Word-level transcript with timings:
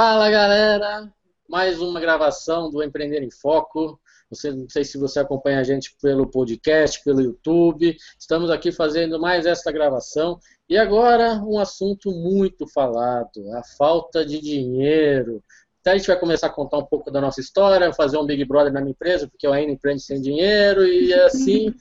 Fala 0.00 0.30
galera, 0.30 1.12
mais 1.48 1.80
uma 1.80 1.98
gravação 1.98 2.70
do 2.70 2.84
Empreender 2.84 3.20
em 3.20 3.32
Foco. 3.32 4.00
Você, 4.30 4.52
não 4.52 4.68
sei 4.68 4.84
se 4.84 4.96
você 4.96 5.18
acompanha 5.18 5.58
a 5.58 5.64
gente 5.64 5.96
pelo 6.00 6.30
podcast, 6.30 7.02
pelo 7.02 7.20
YouTube. 7.20 7.96
Estamos 8.16 8.48
aqui 8.48 8.70
fazendo 8.70 9.18
mais 9.18 9.44
esta 9.44 9.72
gravação. 9.72 10.38
E 10.68 10.78
agora 10.78 11.42
um 11.44 11.58
assunto 11.58 12.12
muito 12.12 12.64
falado: 12.68 13.52
a 13.56 13.64
falta 13.76 14.24
de 14.24 14.40
dinheiro. 14.40 15.42
Então 15.80 15.94
a 15.94 15.96
gente 15.96 16.06
vai 16.06 16.20
começar 16.20 16.46
a 16.46 16.50
contar 16.50 16.78
um 16.78 16.86
pouco 16.86 17.10
da 17.10 17.20
nossa 17.20 17.40
história, 17.40 17.92
fazer 17.92 18.18
um 18.18 18.24
Big 18.24 18.44
Brother 18.44 18.72
na 18.72 18.80
minha 18.80 18.92
empresa, 18.92 19.26
porque 19.26 19.48
eu 19.48 19.52
ainda 19.52 19.72
empreendo 19.72 20.00
sem 20.00 20.22
dinheiro, 20.22 20.86
e 20.86 21.12
assim 21.26 21.74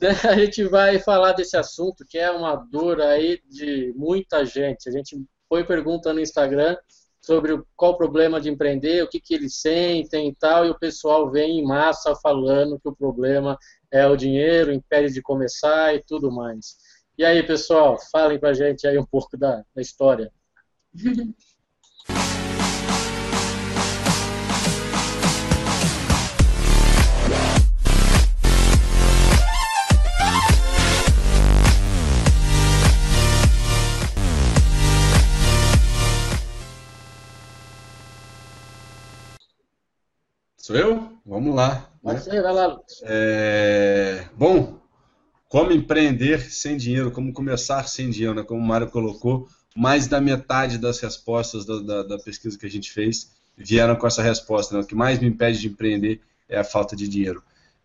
né, 0.00 0.10
a 0.30 0.36
gente 0.36 0.62
vai 0.62 1.00
falar 1.00 1.32
desse 1.32 1.56
assunto 1.56 2.06
que 2.08 2.18
é 2.18 2.30
uma 2.30 2.54
dor 2.54 3.00
aí 3.00 3.40
de 3.50 3.92
muita 3.96 4.44
gente. 4.44 4.88
A 4.88 4.92
gente 4.92 5.20
põe 5.48 5.64
pergunta 5.64 6.12
no 6.12 6.20
Instagram 6.20 6.76
sobre 7.24 7.62
qual 7.76 7.92
o 7.92 7.96
problema 7.96 8.40
de 8.40 8.50
empreender, 8.50 9.02
o 9.02 9.08
que, 9.08 9.20
que 9.20 9.34
eles 9.34 9.56
sentem 9.56 10.28
e 10.28 10.34
tal, 10.34 10.66
e 10.66 10.70
o 10.70 10.78
pessoal 10.78 11.30
vem 11.30 11.60
em 11.60 11.64
massa 11.64 12.14
falando 12.16 12.80
que 12.80 12.88
o 12.88 12.96
problema 12.96 13.56
é 13.90 14.06
o 14.06 14.16
dinheiro, 14.16 14.72
impede 14.72 15.14
de 15.14 15.22
começar 15.22 15.94
e 15.94 16.02
tudo 16.02 16.32
mais. 16.32 16.76
E 17.16 17.24
aí, 17.24 17.42
pessoal, 17.42 17.96
falem 18.10 18.40
pra 18.40 18.54
gente 18.54 18.86
aí 18.86 18.98
um 18.98 19.06
pouco 19.06 19.36
da, 19.36 19.64
da 19.74 19.80
história. 19.80 20.32
Sou 40.72 40.80
eu? 40.80 41.12
Vamos 41.26 41.54
lá. 41.54 41.86
Né? 42.02 42.18
ser, 42.18 42.42
vai 42.42 42.50
lá, 42.54 42.66
Lucas. 42.66 43.02
É... 43.02 44.24
Bom, 44.34 44.80
como 45.46 45.70
empreender 45.70 46.50
sem 46.50 46.78
dinheiro, 46.78 47.10
como 47.10 47.30
começar 47.30 47.86
sem 47.86 48.08
dinheiro, 48.08 48.34
né? 48.34 48.42
como 48.42 48.58
o 48.58 48.64
Mário 48.64 48.88
colocou, 48.88 49.46
mais 49.76 50.06
da 50.06 50.18
metade 50.18 50.78
das 50.78 50.98
respostas 50.98 51.66
da, 51.66 51.78
da, 51.78 52.02
da 52.04 52.18
pesquisa 52.18 52.58
que 52.58 52.64
a 52.64 52.70
gente 52.70 52.90
fez 52.90 53.32
vieram 53.54 53.96
com 53.96 54.06
essa 54.06 54.22
resposta. 54.22 54.74
Né? 54.74 54.82
O 54.82 54.86
que 54.86 54.94
mais 54.94 55.18
me 55.18 55.26
impede 55.26 55.60
de 55.60 55.68
empreender 55.68 56.22
é 56.48 56.58
a 56.58 56.64
falta 56.64 56.96
de 56.96 57.06
dinheiro. 57.06 57.42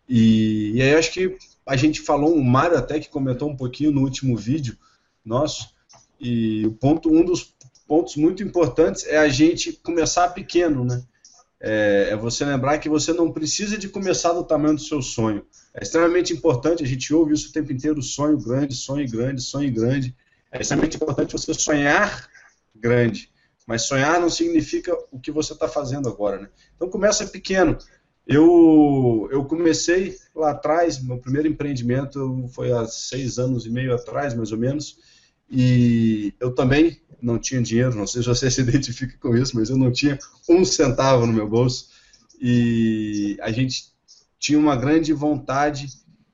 E, 0.07 0.71
e 0.75 0.81
aí 0.81 0.91
eu 0.91 0.97
acho 0.97 1.11
que 1.11 1.37
a 1.65 1.75
gente 1.75 1.99
falou, 1.99 2.33
o 2.33 2.41
Mário 2.41 2.77
até 2.77 3.01
que 3.01 3.09
comentou 3.09 3.49
um 3.49 3.57
pouquinho 3.57 3.91
no 3.91 3.99
último 3.99 4.37
vídeo 4.37 4.77
nosso, 5.25 5.75
e 6.21 6.65
o 6.65 6.71
ponto, 6.71 7.11
um 7.11 7.25
dos 7.25 7.53
pontos 7.85 8.15
muito 8.15 8.41
importantes 8.41 9.05
é 9.05 9.17
a 9.17 9.27
gente 9.27 9.73
começar 9.73 10.29
pequeno, 10.29 10.85
né? 10.85 11.03
É, 11.59 12.09
é, 12.11 12.15
você 12.15 12.45
lembrar 12.45 12.77
que 12.77 12.89
você 12.89 13.11
não 13.11 13.31
precisa 13.31 13.77
de 13.77 13.89
começar 13.89 14.33
do 14.33 14.43
tamanho 14.43 14.75
do 14.75 14.81
seu 14.81 15.01
sonho. 15.01 15.45
É 15.73 15.83
extremamente 15.83 16.33
importante, 16.33 16.83
a 16.83 16.87
gente 16.87 17.13
ouve 17.13 17.33
isso 17.33 17.49
o 17.49 17.51
tempo 17.51 17.71
inteiro, 17.71 18.01
sonho 18.01 18.37
grande, 18.37 18.75
sonho 18.75 19.09
grande, 19.09 19.41
sonho 19.41 19.73
grande. 19.73 20.15
É 20.51 20.61
extremamente 20.61 20.95
importante 20.95 21.33
você 21.33 21.53
sonhar 21.53 22.29
grande, 22.75 23.31
mas 23.65 23.83
sonhar 23.83 24.19
não 24.19 24.29
significa 24.29 24.95
o 25.11 25.19
que 25.19 25.31
você 25.31 25.53
está 25.53 25.67
fazendo 25.67 26.07
agora. 26.07 26.39
Né? 26.41 26.49
Então 26.75 26.89
começa 26.89 27.25
pequeno. 27.25 27.77
Eu, 28.25 29.27
eu 29.31 29.45
comecei 29.45 30.17
lá 30.35 30.51
atrás, 30.51 31.01
meu 31.01 31.17
primeiro 31.17 31.47
empreendimento 31.47 32.45
foi 32.53 32.71
há 32.71 32.85
seis 32.85 33.39
anos 33.39 33.65
e 33.65 33.69
meio 33.69 33.95
atrás, 33.95 34.33
mais 34.33 34.51
ou 34.51 34.57
menos, 34.57 34.97
e 35.49 36.33
eu 36.39 36.53
também 36.53 37.01
não 37.21 37.39
tinha 37.39 37.61
dinheiro, 37.61 37.95
não 37.95 38.07
sei 38.07 38.21
se 38.21 38.27
você 38.27 38.49
se 38.51 38.61
identifica 38.61 39.17
com 39.19 39.35
isso, 39.35 39.55
mas 39.55 39.69
eu 39.69 39.77
não 39.77 39.91
tinha 39.91 40.17
um 40.49 40.63
centavo 40.63 41.25
no 41.25 41.33
meu 41.33 41.47
bolso. 41.47 41.89
E 42.39 43.37
a 43.41 43.51
gente 43.51 43.91
tinha 44.37 44.59
uma 44.59 44.75
grande 44.75 45.11
vontade 45.13 45.87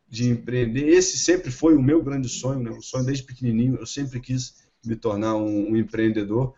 de 0.08 0.29
empreender. 0.29 0.88
Esse 0.90 1.18
sempre 1.18 1.50
foi 1.50 1.75
o 1.75 1.81
meu 1.81 2.03
grande 2.03 2.29
sonho, 2.29 2.59
né? 2.59 2.72
o 2.72 2.81
sonho 2.81 3.06
desde 3.06 3.23
pequenininho. 3.23 3.78
Eu 3.79 3.85
sempre 3.85 4.19
quis 4.19 4.56
me 4.85 4.96
tornar 4.96 5.35
um, 5.35 5.72
um 5.72 5.78
empreendedor. 5.78 6.53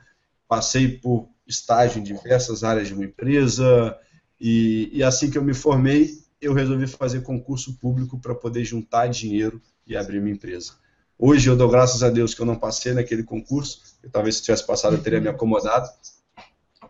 Passei 0.48 0.88
por 0.88 1.30
estágio 1.48 2.00
em 2.00 2.04
diversas 2.04 2.64
áreas 2.64 2.88
de 2.88 2.94
uma 2.94 3.06
empresa 3.06 3.96
e, 4.40 4.90
e 4.92 5.04
assim 5.04 5.30
que 5.30 5.38
eu 5.38 5.44
me 5.44 5.54
formei, 5.54 6.12
eu 6.42 6.54
resolvi 6.54 6.88
fazer 6.88 7.22
concurso 7.22 7.78
público 7.78 8.20
para 8.20 8.36
poder 8.36 8.66
juntar 8.66 9.08
dinheiro 9.08 9.62
e 9.86 9.96
abrir 9.96 10.22
minha 10.22 10.36
empresa. 10.36 10.74
Hoje 11.18 11.50
eu 11.50 11.56
dou 11.56 11.70
graças 11.70 12.04
a 12.04 12.10
Deus 12.10 12.34
que 12.34 12.42
eu 12.42 12.46
não 12.46 12.58
passei 12.58 12.94
naquele 12.94 13.24
concurso, 13.24 13.82
eu, 14.04 14.10
talvez 14.10 14.36
se 14.36 14.44
tivesse 14.44 14.66
passado 14.66 14.96
eu 14.96 15.02
teria 15.02 15.22
me 15.22 15.30
acomodado. 15.30 15.90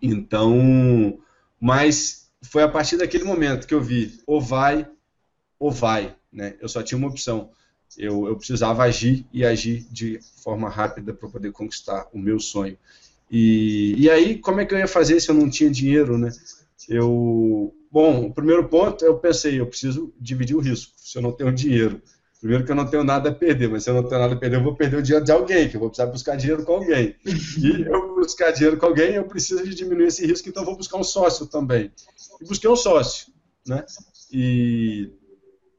Então, 0.01 1.19
mas 1.59 2.29
foi 2.41 2.63
a 2.63 2.67
partir 2.67 2.97
daquele 2.97 3.23
momento 3.23 3.67
que 3.67 3.73
eu 3.73 3.81
vi 3.81 4.19
ou 4.25 4.41
vai 4.41 4.87
ou 5.59 5.71
vai, 5.71 6.15
né? 6.31 6.55
Eu 6.59 6.67
só 6.67 6.81
tinha 6.83 6.97
uma 6.97 7.07
opção. 7.07 7.49
Eu, 7.97 8.27
eu 8.27 8.35
precisava 8.35 8.83
agir 8.83 9.25
e 9.31 9.45
agir 9.45 9.85
de 9.91 10.19
forma 10.43 10.69
rápida 10.69 11.13
para 11.13 11.29
poder 11.29 11.51
conquistar 11.51 12.07
o 12.11 12.19
meu 12.19 12.39
sonho. 12.39 12.77
E, 13.29 13.95
e 13.97 14.09
aí, 14.09 14.37
como 14.37 14.59
é 14.59 14.65
que 14.65 14.73
eu 14.73 14.79
ia 14.79 14.87
fazer 14.87 15.19
se 15.19 15.29
eu 15.29 15.35
não 15.35 15.49
tinha 15.49 15.69
dinheiro, 15.69 16.17
né? 16.17 16.29
Eu, 16.89 17.73
bom, 17.91 18.25
o 18.25 18.33
primeiro 18.33 18.67
ponto 18.67 19.03
eu 19.05 19.17
pensei, 19.17 19.59
eu 19.59 19.67
preciso 19.67 20.13
dividir 20.19 20.55
o 20.55 20.59
risco. 20.59 20.93
Se 20.97 21.17
eu 21.17 21.21
não 21.21 21.31
tenho 21.31 21.53
dinheiro, 21.53 22.01
Primeiro 22.45 22.63
que 22.63 22.71
eu 22.71 22.75
não 22.75 22.85
tenho 22.85 23.03
nada 23.03 23.31
a 23.31 23.33
perder, 23.33 23.67
mas 23.67 23.83
se 23.83 23.89
eu 23.89 23.95
não 23.95 24.03
tenho 24.03 24.21
nada 24.21 24.35
a 24.35 24.37
perder, 24.37 24.57
eu 24.57 24.63
vou 24.63 24.75
perder 24.75 24.97
o 24.97 25.01
dinheiro 25.01 25.25
de 25.25 25.31
alguém, 25.31 25.67
que 25.67 25.77
eu 25.77 25.79
vou 25.79 25.89
precisar 25.89 26.11
buscar 26.11 26.35
dinheiro 26.35 26.63
com 26.63 26.73
alguém. 26.73 27.15
E 27.25 27.81
eu 27.89 28.13
buscar 28.13 28.51
dinheiro 28.51 28.77
com 28.77 28.85
alguém, 28.85 29.15
eu 29.15 29.23
preciso 29.23 29.63
de 29.63 29.73
diminuir 29.73 30.05
esse 30.05 30.23
risco, 30.27 30.47
então 30.47 30.61
eu 30.61 30.67
vou 30.67 30.77
buscar 30.77 30.99
um 30.99 31.03
sócio 31.03 31.47
também. 31.47 31.91
E 32.39 32.45
busquei 32.45 32.69
um 32.69 32.75
sócio, 32.75 33.33
né? 33.65 33.83
E, 34.31 35.09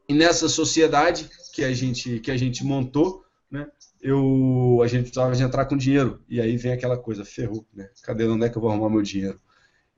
e 0.09 0.15
nessa 0.15 0.49
sociedade 0.49 1.31
que 1.53 1.63
a 1.63 1.73
gente 1.73 2.19
que 2.19 2.33
a 2.33 2.37
gente 2.37 2.65
montou, 2.65 3.23
né? 3.49 3.69
Eu 4.03 4.81
a 4.83 4.89
gente 4.89 5.03
precisava 5.03 5.37
de 5.37 5.45
entrar 5.45 5.67
com 5.67 5.77
dinheiro 5.77 6.21
e 6.29 6.41
aí 6.41 6.57
vem 6.57 6.73
aquela 6.73 6.99
coisa, 6.99 7.25
ferrou, 7.25 7.65
né? 7.73 7.89
Cadê 8.03 8.27
onde 8.27 8.45
é 8.45 8.49
que 8.49 8.59
eu 8.59 8.61
vou 8.61 8.73
arrumar 8.73 8.91
meu 8.91 9.03
dinheiro? 9.03 9.41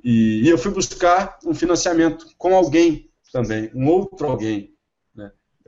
E, 0.05 0.43
e 0.43 0.49
eu 0.51 0.59
fui 0.59 0.71
buscar 0.71 1.39
um 1.47 1.55
financiamento 1.55 2.27
com 2.37 2.55
alguém 2.55 3.09
também, 3.33 3.71
um 3.75 3.89
outro 3.89 4.27
alguém 4.27 4.77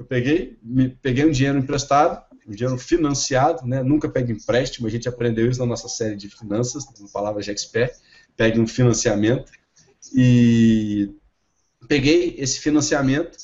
eu 0.00 0.06
peguei, 0.06 0.58
me, 0.62 0.88
peguei 0.88 1.26
um 1.26 1.30
dinheiro 1.30 1.58
emprestado, 1.58 2.24
um 2.48 2.52
dinheiro 2.52 2.78
financiado, 2.78 3.66
né? 3.66 3.82
nunca 3.82 4.08
pegue 4.08 4.32
empréstimo, 4.32 4.86
a 4.86 4.90
gente 4.90 5.06
aprendeu 5.06 5.48
isso 5.48 5.60
na 5.60 5.66
nossa 5.66 5.88
série 5.88 6.16
de 6.16 6.30
finanças, 6.30 6.86
uma 6.98 7.08
palavra 7.10 7.42
de 7.42 7.50
expert, 7.50 7.92
pegue 8.34 8.58
um 8.58 8.66
financiamento, 8.66 9.52
e 10.16 11.10
peguei 11.86 12.34
esse 12.38 12.60
financiamento 12.60 13.36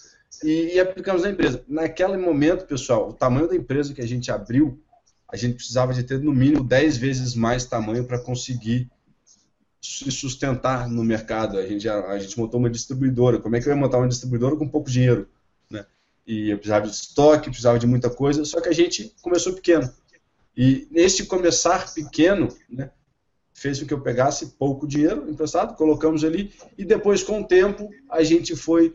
e, 0.43 0.75
e 0.75 0.81
aplicamos 0.81 1.23
na 1.23 1.31
empresa. 1.31 1.63
Naquele 1.69 2.17
momento, 2.17 2.65
pessoal, 2.65 3.11
o 3.11 3.13
tamanho 3.13 3.49
da 3.49 3.55
empresa 3.55 3.93
que 3.93 4.01
a 4.01 4.09
gente 4.09 4.31
abriu, 4.31 4.83
a 5.31 5.37
gente 5.37 5.57
precisava 5.57 5.93
de 5.93 6.05
ter 6.05 6.19
no 6.21 6.33
mínimo 6.33 6.65
10 6.65 6.97
vezes 6.97 7.35
mais 7.35 7.67
tamanho 7.67 8.05
para 8.05 8.19
conseguir 8.19 8.91
se 9.83 10.11
sustentar 10.11 10.89
no 10.89 11.05
mercado. 11.05 11.59
A 11.59 11.67
gente, 11.67 11.87
a, 11.87 12.13
a, 12.13 12.19
gente 12.19 12.39
montou 12.39 12.59
uma 12.59 12.71
distribuidora. 12.71 13.39
Como 13.39 13.55
é 13.55 13.61
que 13.61 13.69
eu 13.69 13.75
ia 13.75 13.79
montar 13.79 13.99
uma 13.99 14.09
distribuidora 14.09 14.57
com 14.57 14.67
pouco 14.67 14.91
dinheiro? 14.91 15.29
E 16.27 16.51
eu 16.51 16.57
precisava 16.57 16.87
de 16.87 16.93
estoque, 16.93 17.51
precisava 17.51 17.79
de 17.79 17.87
muita 17.87 18.11
coisa, 18.11 18.45
só 18.45 18.61
que 18.61 18.69
a 18.69 18.75
gente 18.75 19.15
começou 19.23 19.53
pequeno. 19.53 19.93
E 20.57 20.89
nesse 20.91 21.27
começar 21.27 21.93
pequeno, 21.93 22.49
né, 22.69 22.91
fez 23.53 23.79
com 23.81 23.87
que 23.87 23.95
eu 23.95 24.01
pegasse 24.01 24.47
pouco 24.59 24.87
dinheiro 24.87 25.31
emprestado, 25.31 25.77
colocamos 25.77 26.25
ali, 26.25 26.53
e 26.77 26.85
depois, 26.85 27.23
com 27.23 27.41
o 27.41 27.47
tempo, 27.47 27.91
a 28.11 28.23
gente 28.23 28.57
foi 28.57 28.93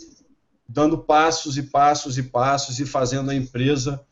dando 0.68 0.98
passos 0.98 1.58
e 1.58 1.64
passos 1.64 2.18
e 2.18 2.24
passos 2.24 2.80
e 2.80 2.86
fazendo 2.86 3.32
a 3.32 3.36
empresa 3.36 4.06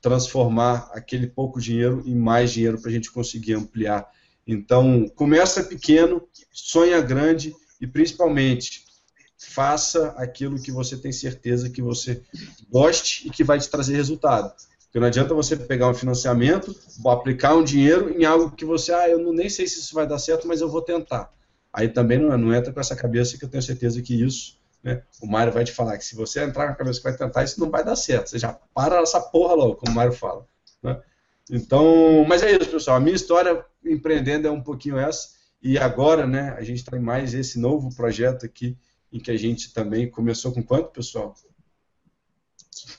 transformar 0.00 0.90
aquele 0.92 1.26
pouco 1.26 1.58
dinheiro 1.58 2.02
em 2.04 2.14
mais 2.14 2.52
dinheiro 2.52 2.78
para 2.78 2.90
a 2.90 2.92
gente 2.92 3.10
conseguir 3.10 3.54
ampliar. 3.54 4.06
Então, 4.46 5.08
começa 5.14 5.64
pequeno, 5.64 6.22
sonha 6.52 7.00
grande 7.00 7.54
e, 7.80 7.86
principalmente, 7.86 8.83
faça 9.50 10.14
aquilo 10.16 10.60
que 10.60 10.72
você 10.72 10.96
tem 10.96 11.12
certeza 11.12 11.70
que 11.70 11.82
você 11.82 12.22
goste 12.70 13.26
e 13.26 13.30
que 13.30 13.44
vai 13.44 13.58
te 13.58 13.68
trazer 13.68 13.94
resultado. 13.94 14.52
Porque 14.84 15.00
não 15.00 15.06
adianta 15.06 15.34
você 15.34 15.56
pegar 15.56 15.88
um 15.88 15.94
financiamento, 15.94 16.74
aplicar 17.06 17.54
um 17.54 17.64
dinheiro 17.64 18.10
em 18.10 18.24
algo 18.24 18.50
que 18.50 18.64
você, 18.64 18.92
ah, 18.92 19.08
eu 19.08 19.32
nem 19.32 19.48
sei 19.48 19.66
se 19.66 19.80
isso 19.80 19.94
vai 19.94 20.06
dar 20.06 20.18
certo, 20.18 20.46
mas 20.46 20.60
eu 20.60 20.68
vou 20.68 20.82
tentar. 20.82 21.32
Aí 21.72 21.88
também 21.88 22.18
não, 22.18 22.36
não 22.38 22.54
entra 22.54 22.72
com 22.72 22.78
essa 22.78 22.94
cabeça 22.94 23.36
que 23.36 23.44
eu 23.44 23.48
tenho 23.48 23.62
certeza 23.62 24.00
que 24.00 24.14
isso, 24.22 24.56
né, 24.84 25.02
o 25.20 25.26
Mário 25.26 25.52
vai 25.52 25.64
te 25.64 25.72
falar 25.72 25.98
que 25.98 26.04
se 26.04 26.14
você 26.14 26.44
entrar 26.44 26.66
com 26.66 26.72
a 26.72 26.76
cabeça 26.76 27.00
que 27.00 27.04
vai 27.04 27.16
tentar, 27.16 27.42
isso 27.42 27.58
não 27.58 27.70
vai 27.70 27.84
dar 27.84 27.96
certo. 27.96 28.30
Você 28.30 28.38
já 28.38 28.52
para 28.72 29.00
essa 29.00 29.20
porra 29.20 29.54
logo, 29.54 29.76
como 29.76 29.90
o 29.90 29.94
Mário 29.94 30.12
fala. 30.12 30.46
Né? 30.82 31.00
Então, 31.50 32.24
mas 32.28 32.42
é 32.42 32.52
isso, 32.52 32.70
pessoal. 32.70 32.96
A 32.96 33.00
minha 33.00 33.16
história 33.16 33.64
empreendendo 33.84 34.46
é 34.46 34.50
um 34.50 34.62
pouquinho 34.62 34.96
essa. 34.96 35.30
E 35.60 35.78
agora, 35.78 36.26
né, 36.26 36.54
a 36.56 36.62
gente 36.62 36.78
está 36.78 36.96
em 36.96 37.00
mais 37.00 37.34
esse 37.34 37.58
novo 37.58 37.92
projeto 37.96 38.46
aqui 38.46 38.76
em 39.14 39.20
que 39.20 39.30
a 39.30 39.36
gente 39.36 39.72
também 39.72 40.10
começou 40.10 40.52
com 40.52 40.60
quanto, 40.60 40.90
pessoal? 40.90 41.32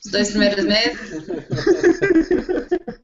Os 0.04 0.10
dois 0.10 0.30
primeiros 0.30 0.64
meses? 0.64 1.26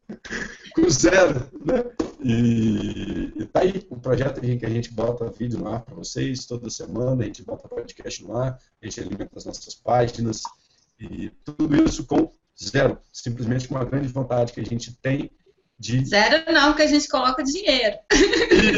com 0.74 0.90
zero, 0.90 1.52
né? 1.66 1.84
E, 2.24 3.34
e 3.36 3.46
tá 3.48 3.60
aí 3.60 3.86
um 3.92 4.00
projeto 4.00 4.42
em 4.46 4.58
que 4.58 4.66
a 4.66 4.70
gente 4.70 4.94
bota 4.94 5.30
vídeo 5.30 5.60
no 5.60 5.68
ar 5.68 5.82
para 5.82 5.94
vocês 5.94 6.46
toda 6.46 6.70
semana, 6.70 7.22
a 7.22 7.26
gente 7.26 7.44
bota 7.44 7.68
podcast 7.68 8.24
no 8.24 8.38
ar, 8.38 8.58
a 8.82 8.86
gente 8.86 9.02
alimenta 9.02 9.32
as 9.36 9.44
nossas 9.44 9.76
páginas 9.76 10.44
e 10.98 11.30
tudo 11.44 11.84
isso 11.84 12.06
com 12.06 12.32
zero, 12.64 12.98
simplesmente 13.12 13.68
com 13.68 13.76
uma 13.76 13.84
grande 13.84 14.08
vontade 14.08 14.54
que 14.54 14.62
a 14.62 14.66
gente 14.66 14.96
tem 15.02 15.30
de... 15.82 16.06
Zero 16.06 16.44
não, 16.54 16.76
que 16.76 16.84
a 16.84 16.88
gente 16.88 17.08
coloca 17.08 17.44
dinheiro. 17.44 17.98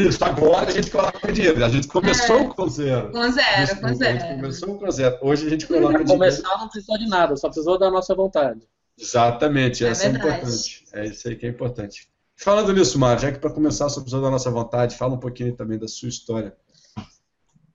Isso, 0.08 0.24
agora 0.24 0.70
a 0.70 0.72
gente 0.72 0.90
coloca 0.90 1.34
dinheiro. 1.34 1.64
A 1.64 1.68
gente 1.68 1.86
começou 1.86 2.40
é, 2.40 2.48
com 2.48 2.70
zero. 2.70 3.12
Com 3.12 3.30
zero, 3.30 3.82
com 3.82 3.94
zero. 3.94 4.18
A 4.18 4.20
gente 4.20 4.36
começou 4.36 4.80
com 4.80 4.90
zero. 4.90 5.18
Hoje 5.22 5.46
a 5.46 5.50
gente 5.50 5.68
coloca 5.68 5.90
dinheiro. 5.90 6.14
Começar 6.14 6.58
não 6.58 6.70
precisou 6.70 6.98
de 6.98 7.08
nada, 7.10 7.36
só 7.36 7.50
precisou 7.50 7.78
da 7.78 7.92
nossa 7.92 8.16
vontade. 8.16 8.62
Exatamente, 8.98 9.84
é 9.84 9.90
essa 9.90 10.06
é, 10.06 10.08
é 10.08 10.12
importante. 10.12 10.86
É 10.94 11.06
isso 11.06 11.28
aí 11.28 11.36
que 11.36 11.46
é 11.46 11.50
importante. 11.50 12.08
Falando 12.38 12.72
nisso, 12.72 12.98
Mário, 12.98 13.22
já 13.22 13.32
que 13.34 13.40
para 13.40 13.52
começar 13.52 13.90
só 13.90 14.00
precisou 14.00 14.22
da 14.22 14.32
nossa 14.32 14.50
vontade, 14.50 14.96
fala 14.96 15.16
um 15.16 15.20
pouquinho 15.20 15.54
também 15.54 15.78
da 15.78 15.90
sua 15.90 16.08
história. 16.08 16.56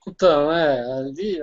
Então, 0.07 0.51
é, 0.51 0.81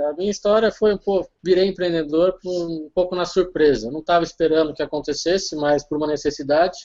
a 0.09 0.13
minha 0.17 0.31
história 0.31 0.71
foi 0.71 0.95
um 0.95 0.97
pouco, 0.97 1.29
virei 1.43 1.67
empreendedor 1.67 2.35
um 2.43 2.89
pouco 2.95 3.15
na 3.15 3.25
surpresa. 3.25 3.91
não 3.91 3.99
estava 3.99 4.23
esperando 4.23 4.73
que 4.73 4.81
acontecesse, 4.81 5.55
mas 5.55 5.83
por 5.83 5.97
uma 5.99 6.07
necessidade 6.07 6.79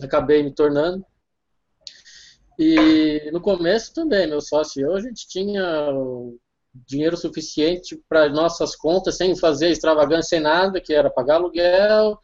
acabei 0.00 0.42
me 0.42 0.54
tornando. 0.54 1.04
E 2.58 3.30
no 3.32 3.40
começo 3.40 3.92
também, 3.92 4.26
meu 4.26 4.40
sócio 4.40 4.80
e 4.80 4.82
eu, 4.84 4.94
a 4.94 5.00
gente 5.00 5.26
tinha 5.26 5.62
dinheiro 6.86 7.16
suficiente 7.16 8.00
para 8.08 8.28
nossas 8.28 8.76
contas, 8.76 9.16
sem 9.16 9.36
fazer 9.36 9.70
extravagância, 9.70 10.30
sem 10.30 10.40
nada, 10.40 10.80
que 10.80 10.94
era 10.94 11.10
pagar 11.10 11.36
aluguel, 11.36 12.18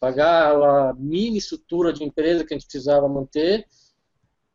pagar 0.00 0.54
a 0.56 0.94
mini 0.94 1.38
estrutura 1.38 1.92
de 1.92 2.04
empresa 2.04 2.44
que 2.44 2.54
a 2.54 2.58
gente 2.58 2.66
precisava 2.66 3.08
manter 3.08 3.66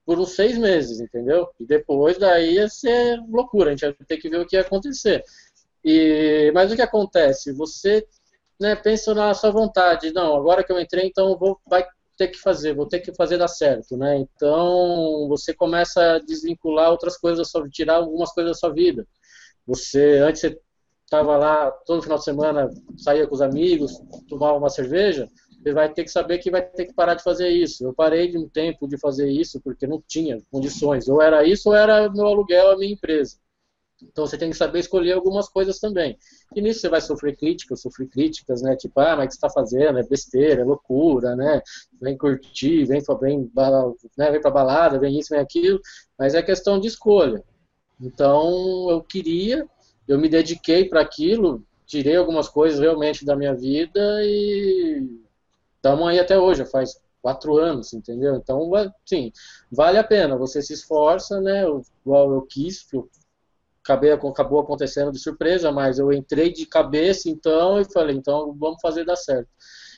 por 0.06 0.20
uns 0.20 0.32
seis 0.32 0.58
meses, 0.58 1.00
entendeu? 1.00 1.50
E 1.60 1.66
depois 1.66 2.18
daí 2.18 2.56
ia 2.56 2.70
ser 2.70 3.20
loucura, 3.30 3.70
a 3.70 3.76
gente 3.76 3.84
ia 3.84 3.96
ter 4.08 4.18
que 4.18 4.30
ver 4.30 4.40
o 4.40 4.46
que 4.46 4.56
ia 4.56 4.62
acontecer. 4.62 5.24
E, 5.84 6.52
mas 6.54 6.72
o 6.72 6.76
que 6.76 6.82
acontece? 6.82 7.54
Você 7.54 8.06
né, 8.60 8.76
pensa 8.76 9.14
na 9.14 9.34
sua 9.34 9.52
vontade, 9.52 10.14
não, 10.14 10.36
agora 10.36 10.64
que 10.64 10.72
eu 10.72 10.80
entrei, 10.80 11.06
então 11.08 11.38
vou, 11.38 11.60
vai 11.66 11.86
ter 12.18 12.30
que 12.30 12.40
fazer, 12.40 12.74
vou 12.74 12.88
ter 12.88 13.00
que 13.00 13.14
fazer 13.14 13.38
dar 13.38 13.48
certo, 13.48 13.96
né? 13.96 14.18
Então 14.18 15.28
você 15.30 15.54
começa 15.54 16.16
a 16.16 16.20
desvincular 16.20 16.92
outras 16.92 17.18
coisas 17.18 17.50
vida, 17.50 17.70
tirar 17.70 17.96
algumas 17.96 18.32
coisas 18.34 18.54
da 18.54 18.58
sua 18.58 18.74
vida. 18.74 19.08
Você 19.66 20.20
antes 20.20 20.42
você 20.42 20.60
estava 21.06 21.38
lá 21.38 21.72
todo 21.86 22.02
final 22.02 22.18
de 22.18 22.24
semana, 22.24 22.70
saía 22.98 23.28
com 23.28 23.36
os 23.36 23.42
amigos, 23.42 23.94
tomava 24.28 24.58
uma 24.58 24.70
cerveja, 24.70 25.30
você 25.62 25.74
vai 25.74 25.92
ter 25.92 26.04
que 26.04 26.12
saber 26.12 26.38
que 26.40 26.52
vai 26.52 26.62
ter 26.62 26.86
que 26.86 26.94
parar 26.94 27.16
de 27.16 27.24
fazer 27.24 27.50
isso. 27.50 27.84
Eu 27.86 27.94
parei 27.94 28.30
de 28.30 28.38
um 28.38 28.48
tempo 28.48 28.88
de 28.88 28.98
fazer 28.98 29.30
isso 29.30 29.60
porque 29.62 29.88
não 29.88 30.02
tinha 30.06 30.42
condições. 30.52 31.08
Ou 31.08 31.22
era 31.22 31.46
isso 31.46 31.70
ou 31.70 31.76
era 31.76 32.10
meu 32.10 32.28
aluguel, 32.28 32.72
a 32.72 32.78
minha 32.78 32.94
empresa. 32.94 33.38
Então 34.02 34.28
você 34.28 34.38
tem 34.38 34.52
que 34.52 34.58
saber 34.58 34.80
escolher 34.80 35.14
algumas 35.14 35.50
coisas 35.50 35.80
também. 35.80 36.18
E 36.56 36.62
nisso 36.62 36.82
você 36.82 36.90
vai 36.90 37.02
sofrer 37.02 37.36
críticas, 37.36 37.82
sofrer 37.82 38.08
críticas, 38.08 38.62
né? 38.62 38.76
Tipo, 38.76 39.00
ah, 39.00 39.16
mas 39.16 39.26
o 39.26 39.28
que 39.28 39.34
você 39.34 39.38
está 39.38 39.50
fazendo? 39.50 39.98
É 39.98 40.04
besteira, 40.04 40.62
é 40.62 40.66
loucura, 40.66 41.36
né? 41.36 41.62
Vem 42.00 42.18
curtir, 42.18 42.86
vem, 42.86 43.02
vem, 43.20 43.52
né? 44.18 44.32
vem 44.32 44.42
pra 44.42 44.52
balada, 44.52 45.00
vem 45.00 45.18
isso, 45.18 45.30
vem 45.32 45.40
aquilo. 45.40 45.80
Mas 46.18 46.36
é 46.36 46.42
questão 46.44 46.80
de 46.80 46.88
escolha. 46.88 47.44
Então 48.00 48.90
eu 48.90 49.02
queria, 49.02 49.68
eu 50.08 50.20
me 50.20 50.30
dediquei 50.30 50.88
para 50.88 51.02
aquilo, 51.02 51.64
tirei 51.86 52.16
algumas 52.16 52.48
coisas 52.48 52.80
realmente 52.80 53.26
da 53.26 53.36
minha 53.36 53.56
vida 53.56 54.00
e 54.24 55.22
estamos 55.76 56.08
aí 56.08 56.20
até 56.20 56.38
hoje, 56.38 56.66
faz 56.66 57.00
quatro 57.22 57.58
anos, 57.58 57.94
entendeu? 57.94 58.36
Então, 58.36 58.70
sim, 59.06 59.32
vale 59.72 59.98
a 59.98 60.04
pena, 60.04 60.38
você 60.38 60.62
se 60.62 60.74
esforça, 60.74 61.42
né? 61.42 61.66
Igual 62.06 62.32
eu 62.32 62.42
quis, 62.44 62.86
eu 62.94 63.10
acabei, 63.88 64.12
acabou 64.12 64.60
acontecendo 64.60 65.12
de 65.12 65.20
surpresa, 65.20 65.72
mas 65.72 65.98
eu 65.98 66.12
entrei 66.12 66.52
de 66.52 66.66
cabeça 66.66 67.30
então 67.30 67.80
e 67.80 67.86
falei, 67.86 68.16
então 68.16 68.54
vamos 68.60 68.82
fazer 68.82 69.06
dar 69.06 69.16
certo. 69.16 69.48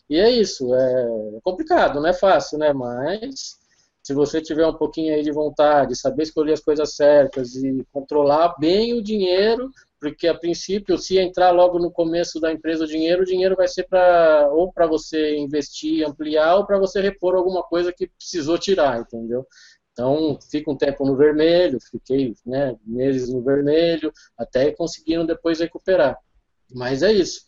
E 0.09 0.17
é 0.17 0.29
isso, 0.29 0.73
é 0.73 1.39
complicado, 1.43 1.99
não 1.99 2.07
é 2.07 2.13
fácil, 2.13 2.57
né? 2.57 2.71
Mas 2.73 3.59
se 4.01 4.13
você 4.13 4.41
tiver 4.41 4.65
um 4.65 4.73
pouquinho 4.73 5.13
aí 5.13 5.21
de 5.21 5.31
vontade, 5.31 5.95
saber 5.95 6.23
escolher 6.23 6.53
as 6.53 6.61
coisas 6.61 6.95
certas 6.95 7.55
e 7.55 7.85
controlar 7.91 8.55
bem 8.59 8.93
o 8.93 9.03
dinheiro, 9.03 9.69
porque 9.99 10.27
a 10.27 10.33
princípio, 10.33 10.97
se 10.97 11.19
entrar 11.19 11.51
logo 11.51 11.77
no 11.77 11.91
começo 11.91 12.39
da 12.39 12.51
empresa 12.51 12.85
o 12.85 12.87
dinheiro, 12.87 13.21
o 13.21 13.25
dinheiro 13.25 13.55
vai 13.55 13.67
ser 13.67 13.83
para 13.87 14.49
ou 14.51 14.71
para 14.71 14.87
você 14.87 15.37
investir, 15.37 16.07
ampliar, 16.07 16.55
ou 16.55 16.65
para 16.65 16.79
você 16.79 17.01
repor 17.01 17.35
alguma 17.35 17.61
coisa 17.63 17.91
que 17.91 18.07
precisou 18.07 18.57
tirar, 18.57 19.01
entendeu? 19.01 19.45
Então, 19.91 20.39
fica 20.49 20.71
um 20.71 20.77
tempo 20.77 21.05
no 21.05 21.15
vermelho, 21.15 21.79
fiquei 21.91 22.33
né, 22.45 22.75
meses 22.85 23.29
no 23.29 23.41
vermelho, 23.41 24.11
até 24.37 24.71
conseguiram 24.71 25.25
depois 25.25 25.59
recuperar. 25.59 26.17
Mas 26.71 27.03
é 27.03 27.11
isso. 27.11 27.41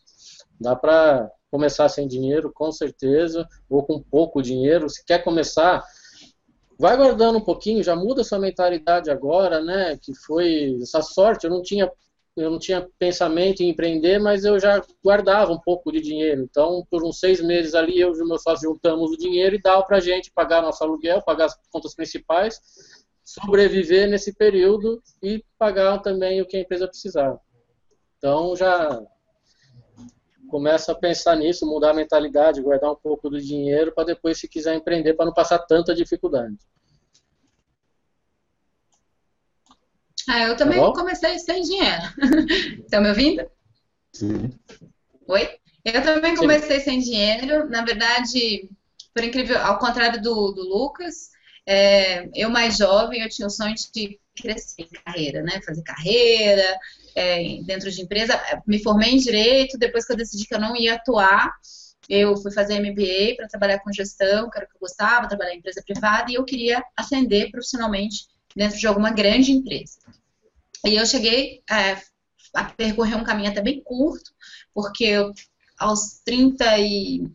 Dá 0.60 0.76
para 0.76 1.32
começar 1.50 1.88
sem 1.90 2.08
dinheiro, 2.08 2.52
com 2.54 2.72
certeza, 2.72 3.48
ou 3.70 3.84
com 3.84 4.02
pouco 4.02 4.42
dinheiro. 4.42 4.90
Se 4.90 5.04
quer 5.06 5.24
começar, 5.24 5.84
vai 6.80 6.98
guardando 6.98 7.38
um 7.38 7.44
pouquinho, 7.44 7.84
já 7.84 7.96
muda 7.96 8.24
sua 8.24 8.40
mentalidade 8.40 9.10
agora, 9.10 9.62
né? 9.62 9.98
Que 10.02 10.14
foi 10.14 10.78
essa 10.82 11.02
sorte. 11.02 11.46
Eu 11.46 11.52
não 11.52 11.62
tinha 11.62 11.92
eu 12.36 12.50
não 12.50 12.60
tinha 12.60 12.88
pensamento 12.98 13.62
em 13.62 13.70
empreender, 13.70 14.20
mas 14.20 14.46
eu 14.46 14.60
já 14.60 14.82
guardava 15.04 15.52
um 15.52 15.60
pouco 15.60 15.92
de 15.92 16.00
dinheiro. 16.00 16.42
Então, 16.42 16.86
por 16.90 17.04
uns 17.04 17.20
seis 17.20 17.42
meses 17.42 17.76
ali, 17.76 18.00
eu 18.00 18.14
e 18.14 18.26
meu 18.26 18.40
sócio 18.40 18.70
juntamos 18.70 19.12
o 19.12 19.18
dinheiro 19.18 19.56
e 19.56 19.62
dava 19.62 19.84
para 19.84 19.98
a 19.98 20.02
gente 20.02 20.32
pagar 20.32 20.62
nosso 20.62 20.84
aluguel, 20.84 21.22
pagar 21.22 21.46
as 21.46 21.58
contas 21.70 21.94
principais, 21.94 22.60
sobreviver 23.24 24.10
nesse 24.10 24.34
período 24.34 25.02
e 25.22 25.44
pagar 25.58 26.00
também 26.00 26.42
o 26.42 26.46
que 26.46 26.58
a 26.58 26.62
empresa 26.62 26.88
precisava. 26.88 27.40
Então, 28.18 28.56
já 28.56 29.02
começa 30.50 30.92
a 30.92 30.96
pensar 30.96 31.36
nisso, 31.36 31.66
mudar 31.66 31.92
a 31.92 31.94
mentalidade, 31.94 32.62
guardar 32.62 32.92
um 32.92 32.96
pouco 32.96 33.30
do 33.30 33.40
dinheiro 33.40 33.94
para 33.94 34.06
depois, 34.06 34.40
se 34.40 34.48
quiser 34.48 34.76
empreender, 34.76 35.14
para 35.14 35.26
não 35.26 35.34
passar 35.34 35.60
tanta 35.60 35.96
dificuldade. 35.96 36.58
Ah, 40.32 40.44
eu 40.44 40.56
também 40.56 40.80
tá 40.80 40.94
comecei 40.94 41.38
sem 41.40 41.62
dinheiro. 41.62 42.04
Estão 42.80 43.02
me 43.04 43.10
ouvindo? 43.10 43.46
Sim. 44.14 44.50
Oi? 45.28 45.50
Eu 45.84 46.02
também 46.02 46.38
comecei 46.38 46.80
Sim. 46.80 46.86
sem 46.86 47.00
dinheiro. 47.00 47.70
Na 47.70 47.84
verdade, 47.84 48.70
por 49.14 49.26
incrível, 49.26 49.58
ao 49.60 49.78
contrário 49.78 50.22
do, 50.22 50.54
do 50.54 50.62
Lucas, 50.62 51.32
é, 51.68 52.30
eu 52.34 52.50
mais 52.50 52.78
jovem, 52.78 53.22
eu 53.22 53.28
tinha 53.28 53.46
o 53.46 53.52
sonho 53.52 53.76
de 53.94 54.18
crescer 54.34 54.84
em 54.84 54.88
carreira, 55.04 55.44
né? 55.44 55.60
Fazer 55.66 55.84
carreira 55.84 56.80
é, 57.14 57.62
dentro 57.66 57.92
de 57.92 58.02
empresa. 58.02 58.42
Me 58.66 58.82
formei 58.82 59.10
em 59.10 59.18
direito, 59.18 59.78
depois 59.78 60.06
que 60.06 60.14
eu 60.14 60.18
decidi 60.18 60.48
que 60.48 60.56
eu 60.56 60.62
não 60.62 60.78
ia 60.78 60.94
atuar, 60.94 61.52
eu 62.08 62.38
fui 62.38 62.54
fazer 62.54 62.80
MBA 62.80 63.36
para 63.36 63.50
trabalhar 63.50 63.80
com 63.80 63.92
gestão, 63.92 64.50
que 64.50 64.58
era 64.58 64.66
o 64.66 64.70
que 64.70 64.76
eu 64.78 64.80
gostava, 64.80 65.28
trabalhar 65.28 65.54
em 65.54 65.58
empresa 65.58 65.84
privada, 65.86 66.32
e 66.32 66.36
eu 66.36 66.46
queria 66.46 66.82
ascender 66.96 67.52
profissionalmente 67.52 68.28
dentro 68.56 68.78
de 68.80 68.88
alguma 68.88 69.12
grande 69.12 69.52
empresa. 69.52 70.00
E 70.86 70.96
eu 70.96 71.06
cheguei 71.06 71.62
é, 71.70 71.98
a 72.54 72.64
percorrer 72.66 73.16
um 73.16 73.24
caminho 73.24 73.50
até 73.50 73.62
bem 73.62 73.82
curto, 73.84 74.32
porque 74.74 75.06
eu, 75.06 75.32
aos 75.78 76.22
31 76.26 77.30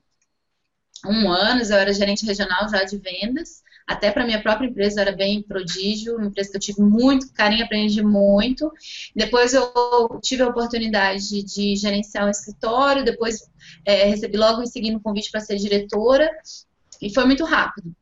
anos 1.30 1.70
eu 1.70 1.76
era 1.76 1.92
gerente 1.92 2.26
regional 2.26 2.68
já 2.68 2.84
de 2.84 2.98
vendas, 2.98 3.62
até 3.86 4.10
para 4.10 4.26
minha 4.26 4.42
própria 4.42 4.66
empresa 4.66 5.00
era 5.00 5.12
bem 5.12 5.42
prodígio, 5.42 6.16
uma 6.16 6.26
empresa 6.26 6.50
que 6.50 6.56
eu 6.56 6.60
tive 6.60 6.82
muito 6.82 7.32
carinho, 7.32 7.64
aprendi 7.64 8.02
muito. 8.02 8.72
Depois 9.14 9.54
eu 9.54 9.72
tive 10.20 10.42
a 10.42 10.48
oportunidade 10.48 11.44
de 11.44 11.76
gerenciar 11.76 12.26
um 12.26 12.30
escritório, 12.30 13.04
depois 13.04 13.48
é, 13.84 14.06
recebi 14.06 14.36
logo 14.36 14.60
em 14.60 14.66
seguida 14.66 14.96
um 14.96 15.00
convite 15.00 15.30
para 15.30 15.40
ser 15.40 15.56
diretora, 15.56 16.28
e 17.00 17.12
foi 17.14 17.24
muito 17.24 17.44
rápido. 17.44 17.94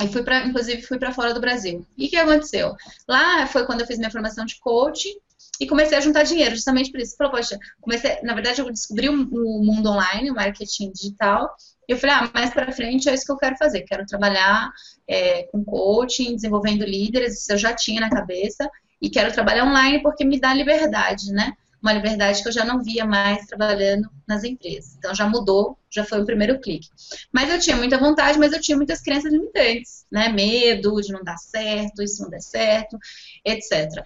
E 0.00 0.08
fui 0.08 0.22
para, 0.22 0.46
inclusive, 0.46 0.82
fui 0.82 0.98
para 0.98 1.12
fora 1.12 1.32
do 1.32 1.40
Brasil. 1.40 1.86
E 1.96 2.06
o 2.06 2.10
que 2.10 2.16
aconteceu? 2.16 2.74
Lá 3.08 3.46
foi 3.46 3.64
quando 3.64 3.80
eu 3.80 3.86
fiz 3.86 3.98
minha 3.98 4.10
formação 4.10 4.44
de 4.44 4.58
coaching 4.60 5.14
e 5.60 5.66
comecei 5.66 5.96
a 5.96 6.00
juntar 6.00 6.22
dinheiro, 6.22 6.54
justamente 6.54 6.90
por 6.90 7.00
isso. 7.00 7.16
Falei, 7.16 7.32
poxa, 7.32 7.58
comecei, 7.80 8.20
na 8.22 8.34
verdade, 8.34 8.60
eu 8.60 8.70
descobri 8.70 9.08
o, 9.08 9.14
o 9.14 9.64
mundo 9.64 9.88
online, 9.88 10.30
o 10.30 10.34
marketing 10.34 10.92
digital. 10.92 11.54
E 11.88 11.92
eu 11.92 11.98
falei, 11.98 12.16
ah, 12.16 12.30
mais 12.34 12.50
para 12.50 12.72
frente 12.72 13.08
é 13.08 13.14
isso 13.14 13.24
que 13.24 13.32
eu 13.32 13.38
quero 13.38 13.56
fazer. 13.56 13.82
Quero 13.82 14.04
trabalhar 14.04 14.70
é, 15.08 15.44
com 15.44 15.64
coaching, 15.64 16.34
desenvolvendo 16.34 16.84
líderes, 16.84 17.40
isso 17.40 17.52
eu 17.52 17.58
já 17.58 17.74
tinha 17.74 18.00
na 18.00 18.10
cabeça. 18.10 18.68
E 19.00 19.08
quero 19.08 19.32
trabalhar 19.32 19.64
online 19.64 20.02
porque 20.02 20.24
me 20.24 20.40
dá 20.40 20.52
liberdade, 20.52 21.30
né? 21.32 21.52
Uma 21.86 21.92
liberdade 21.92 22.42
que 22.42 22.48
eu 22.48 22.52
já 22.52 22.64
não 22.64 22.82
via 22.82 23.06
mais 23.06 23.46
trabalhando 23.46 24.10
nas 24.26 24.42
empresas. 24.42 24.96
Então 24.98 25.14
já 25.14 25.28
mudou, 25.28 25.78
já 25.88 26.04
foi 26.04 26.20
o 26.20 26.26
primeiro 26.26 26.60
clique. 26.60 26.88
Mas 27.32 27.48
eu 27.48 27.60
tinha 27.60 27.76
muita 27.76 27.96
vontade, 27.96 28.38
mas 28.38 28.52
eu 28.52 28.60
tinha 28.60 28.76
muitas 28.76 29.00
crenças 29.00 29.32
limitantes, 29.32 30.04
né? 30.10 30.28
Medo 30.28 31.00
de 31.00 31.12
não 31.12 31.22
dar 31.22 31.38
certo, 31.38 32.02
isso 32.02 32.22
não 32.22 32.28
der 32.28 32.40
certo, 32.40 32.98
etc. 33.44 34.04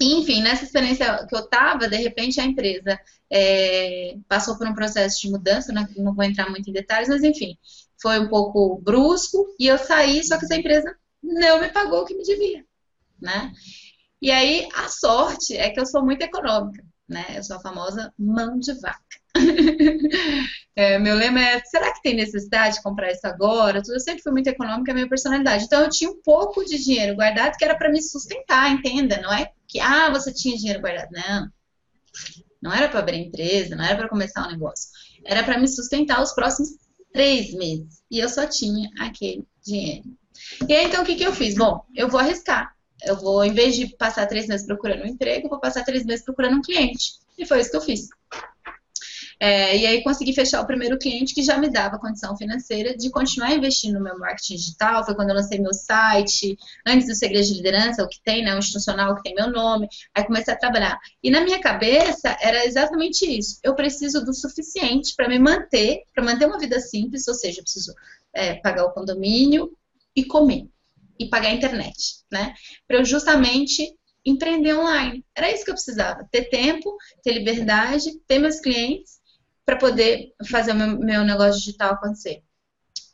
Enfim, 0.00 0.42
nessa 0.42 0.64
experiência 0.64 1.24
que 1.26 1.34
eu 1.34 1.40
estava, 1.40 1.88
de 1.88 1.96
repente 1.96 2.40
a 2.40 2.44
empresa 2.44 2.98
é, 3.30 4.16
passou 4.28 4.58
por 4.58 4.66
um 4.66 4.74
processo 4.74 5.20
de 5.20 5.30
mudança, 5.30 5.72
né? 5.72 5.88
não 5.96 6.14
vou 6.14 6.24
entrar 6.24 6.50
muito 6.50 6.68
em 6.68 6.72
detalhes, 6.72 7.08
mas 7.08 7.22
enfim, 7.22 7.56
foi 8.02 8.18
um 8.18 8.28
pouco 8.28 8.80
brusco 8.82 9.46
e 9.58 9.66
eu 9.66 9.78
saí, 9.78 10.22
só 10.24 10.36
que 10.36 10.44
essa 10.44 10.56
empresa 10.56 10.94
não 11.22 11.60
me 11.60 11.68
pagou 11.68 12.02
o 12.02 12.04
que 12.04 12.14
me 12.14 12.22
devia, 12.22 12.64
né? 13.20 13.52
E 14.20 14.30
aí, 14.32 14.68
a 14.74 14.88
sorte 14.88 15.56
é 15.56 15.70
que 15.70 15.78
eu 15.78 15.86
sou 15.86 16.04
muito 16.04 16.22
econômica, 16.22 16.84
né? 17.08 17.24
Eu 17.34 17.42
sou 17.42 17.56
a 17.56 17.60
famosa 17.60 18.12
mão 18.18 18.58
de 18.58 18.72
vaca. 18.80 19.00
é, 20.76 20.98
meu 20.98 21.14
lema 21.14 21.40
é: 21.40 21.60
será 21.64 21.92
que 21.92 22.02
tem 22.02 22.14
necessidade 22.14 22.76
de 22.76 22.82
comprar 22.82 23.10
isso 23.10 23.26
agora? 23.26 23.82
Eu 23.88 24.00
sempre 24.00 24.22
fui 24.22 24.32
muito 24.32 24.48
econômica, 24.48 24.92
a 24.92 24.94
minha 24.94 25.08
personalidade. 25.08 25.64
Então, 25.64 25.82
eu 25.82 25.90
tinha 25.90 26.10
um 26.10 26.20
pouco 26.22 26.64
de 26.64 26.82
dinheiro 26.82 27.14
guardado 27.14 27.56
que 27.56 27.64
era 27.64 27.76
para 27.76 27.90
me 27.90 28.02
sustentar, 28.02 28.70
entenda? 28.70 29.20
Não 29.20 29.32
é 29.32 29.50
que, 29.66 29.80
ah, 29.80 30.10
você 30.10 30.32
tinha 30.32 30.56
dinheiro 30.56 30.80
guardado. 30.80 31.08
Não. 31.10 31.48
Não 32.60 32.72
era 32.72 32.88
para 32.88 33.00
abrir 33.00 33.18
empresa, 33.18 33.76
não 33.76 33.84
era 33.84 33.96
para 33.96 34.08
começar 34.08 34.46
um 34.46 34.50
negócio. 34.50 34.88
Era 35.24 35.44
para 35.44 35.58
me 35.58 35.68
sustentar 35.68 36.22
os 36.22 36.32
próximos 36.32 36.70
três 37.12 37.52
meses. 37.54 38.02
E 38.10 38.18
eu 38.18 38.28
só 38.28 38.46
tinha 38.46 38.88
aquele 38.98 39.46
dinheiro. 39.64 40.04
E 40.68 40.74
aí, 40.74 40.86
então, 40.86 41.02
o 41.02 41.06
que, 41.06 41.14
que 41.14 41.24
eu 41.24 41.32
fiz? 41.32 41.54
Bom, 41.54 41.84
eu 41.94 42.08
vou 42.08 42.20
arriscar. 42.20 42.74
Eu 43.04 43.16
vou, 43.16 43.44
em 43.44 43.52
vez 43.52 43.76
de 43.76 43.86
passar 43.96 44.26
três 44.26 44.46
meses 44.46 44.66
procurando 44.66 45.02
um 45.02 45.06
emprego, 45.06 45.48
vou 45.48 45.60
passar 45.60 45.84
três 45.84 46.04
meses 46.04 46.24
procurando 46.24 46.56
um 46.56 46.62
cliente. 46.62 47.14
E 47.38 47.46
foi 47.46 47.60
isso 47.60 47.70
que 47.70 47.76
eu 47.76 47.80
fiz. 47.80 48.08
É, 49.40 49.76
e 49.76 49.86
aí 49.86 50.02
consegui 50.02 50.32
fechar 50.32 50.60
o 50.60 50.66
primeiro 50.66 50.98
cliente 50.98 51.32
que 51.32 51.44
já 51.44 51.56
me 51.56 51.70
dava 51.70 51.98
condição 51.98 52.36
financeira 52.36 52.96
de 52.96 53.08
continuar 53.08 53.54
investindo 53.54 53.94
no 53.94 54.02
meu 54.02 54.18
marketing 54.18 54.56
digital. 54.56 55.04
Foi 55.04 55.14
quando 55.14 55.30
eu 55.30 55.36
lancei 55.36 55.60
meu 55.60 55.72
site, 55.72 56.56
antes 56.84 57.06
do 57.06 57.14
Segredo 57.14 57.46
de 57.46 57.54
Liderança, 57.54 58.02
o 58.02 58.08
que 58.08 58.20
tem, 58.22 58.44
né? 58.44 58.54
O 58.54 58.58
institucional 58.58 59.14
que 59.14 59.22
tem 59.22 59.34
meu 59.34 59.48
nome. 59.50 59.88
Aí 60.14 60.24
comecei 60.24 60.52
a 60.52 60.58
trabalhar. 60.58 60.98
E 61.22 61.30
na 61.30 61.40
minha 61.42 61.60
cabeça 61.60 62.36
era 62.40 62.64
exatamente 62.66 63.24
isso. 63.24 63.60
Eu 63.62 63.74
preciso 63.76 64.24
do 64.24 64.34
suficiente 64.34 65.14
para 65.16 65.28
me 65.28 65.38
manter, 65.38 66.02
para 66.12 66.24
manter 66.24 66.46
uma 66.46 66.58
vida 66.58 66.80
simples, 66.80 67.28
ou 67.28 67.34
seja, 67.34 67.60
eu 67.60 67.64
preciso 67.64 67.94
é, 68.32 68.54
pagar 68.54 68.86
o 68.86 68.92
condomínio 68.92 69.70
e 70.16 70.24
comer. 70.24 70.66
E 71.18 71.28
pagar 71.28 71.48
a 71.48 71.54
internet, 71.54 72.24
né? 72.30 72.54
Para 72.86 72.98
eu 72.98 73.04
justamente 73.04 73.94
empreender 74.24 74.74
online. 74.74 75.24
Era 75.34 75.50
isso 75.50 75.64
que 75.64 75.70
eu 75.70 75.74
precisava. 75.74 76.26
Ter 76.30 76.44
tempo, 76.44 76.96
ter 77.22 77.32
liberdade, 77.32 78.18
ter 78.26 78.38
meus 78.38 78.60
clientes 78.60 79.18
para 79.64 79.76
poder 79.76 80.32
fazer 80.48 80.72
o 80.72 80.74
meu, 80.74 80.98
meu, 80.98 81.24
negócio 81.24 81.60
digital 81.60 81.92
acontecer. 81.92 82.42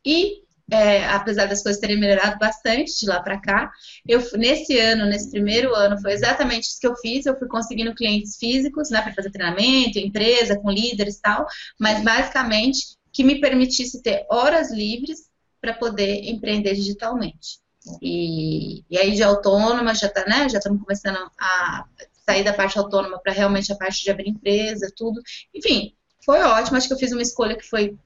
E, 0.05 0.45
é, 0.71 1.05
apesar 1.07 1.47
das 1.47 1.63
coisas 1.63 1.81
terem 1.81 1.99
melhorado 1.99 2.39
bastante 2.39 2.99
de 2.99 3.07
lá 3.07 3.21
para 3.23 3.41
cá, 3.41 3.71
eu 4.07 4.21
nesse 4.37 4.79
ano, 4.79 5.07
nesse 5.07 5.31
primeiro 5.31 5.75
ano, 5.75 6.01
foi 6.01 6.13
exatamente 6.13 6.65
isso 6.65 6.81
que 6.81 6.87
eu 6.87 6.97
fiz. 6.97 7.27
Eu 7.27 7.39
fui 7.39 7.49
conseguindo 7.49 7.95
clientes 7.95 8.37
físicos, 8.37 8.91
né, 8.91 9.03
para 9.03 9.15
fazer 9.15 9.31
treinamento, 9.31 9.99
empresa, 9.99 10.59
com 10.59 10.71
líderes 10.71 11.17
e 11.17 11.23
tal, 11.23 11.47
mas 11.79 12.03
basicamente 12.03 12.97
que 13.13 13.25
me 13.25 13.41
permitisse 13.41 14.03
ter 14.03 14.27
horas 14.31 14.73
livres 14.73 15.29
para 15.61 15.75
poder 15.75 16.29
empreender 16.29 16.75
digitalmente. 16.75 17.64
E, 18.01 18.83
e 18.91 18.99
aí 18.99 19.13
de 19.13 19.23
autônoma 19.23 19.95
já 19.95 20.09
tá, 20.09 20.25
né? 20.27 20.49
Já 20.49 20.59
estamos 20.59 20.81
começando 20.83 21.31
a 21.39 21.85
sair 22.27 22.43
da 22.43 22.53
parte 22.53 22.79
autônoma 22.79 23.19
para 23.19 23.33
realmente 23.33 23.73
a 23.73 23.77
parte 23.77 24.03
de 24.03 24.11
abrir 24.11 24.31
empresa, 24.31 24.93
tudo. 24.97 25.21
Enfim, 25.55 25.95
foi 26.25 26.41
ótimo, 26.41 26.77
acho 26.77 26.89
que 26.89 26.95
eu 26.95 26.99
fiz 26.99 27.13
uma 27.13 27.23
escolha 27.23 27.57
que 27.57 27.69
foi 27.69 27.97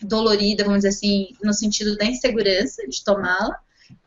dolorida, 0.00 0.62
vamos 0.64 0.80
dizer 0.80 0.90
assim, 0.90 1.28
no 1.42 1.52
sentido 1.52 1.96
da 1.96 2.04
insegurança 2.04 2.86
de 2.86 3.02
tomá-la, 3.02 3.58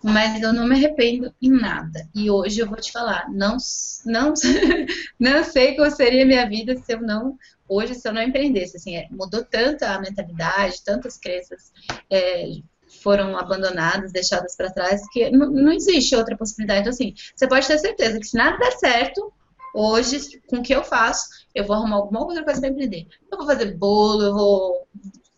mas 0.04 0.42
eu 0.42 0.54
não 0.54 0.68
me 0.68 0.76
arrependo 0.76 1.34
em 1.42 1.50
nada. 1.50 2.08
E 2.16 2.30
hoje 2.30 2.60
eu 2.60 2.68
vou 2.68 2.78
te 2.78 2.92
falar, 2.92 3.30
não, 3.30 3.58
não, 4.06 4.34
não 5.20 5.44
sei 5.44 5.76
qual 5.76 5.90
seria 5.92 6.24
a 6.24 6.28
minha 6.28 6.48
vida 6.48 6.78
se 6.78 6.94
eu 6.94 7.02
não, 7.02 7.38
hoje, 7.68 7.96
se 7.96 8.08
eu 8.08 8.14
não 8.14 8.22
empreendesse. 8.22 8.78
Assim, 8.78 8.96
é, 8.96 9.08
mudou 9.12 9.44
tanto 9.44 9.84
a 9.84 10.00
mentalidade, 10.00 10.84
tantas 10.84 11.18
crenças 11.18 11.72
é, 12.10 12.46
foram 12.90 13.38
abandonadas, 13.38 14.12
deixadas 14.12 14.56
para 14.56 14.72
trás, 14.72 15.02
que 15.12 15.30
não, 15.30 15.50
não 15.50 15.72
existe 15.72 16.16
outra 16.16 16.36
possibilidade. 16.36 16.82
Então, 16.82 16.92
assim, 16.92 17.14
você 17.36 17.48
pode 17.48 17.68
ter 17.68 17.78
certeza 17.78 18.20
que 18.20 18.28
se 18.28 18.38
nada 18.38 18.58
der 18.58 18.72
certo, 18.74 19.32
Hoje, 19.74 20.42
com 20.48 20.58
o 20.58 20.64
que 20.64 20.74
eu 20.74 20.84
faço, 20.84 21.30
eu 21.54 21.66
vou 21.66 21.76
arrumar 21.76 21.98
alguma 21.98 22.22
outra 22.22 22.44
coisa 22.44 22.60
para 22.60 22.70
empreender. 22.70 23.08
Eu 23.32 23.38
vou 23.38 23.48
fazer 23.48 23.78
bolo, 23.78 24.24
eu 24.24 24.34
vou 24.34 24.88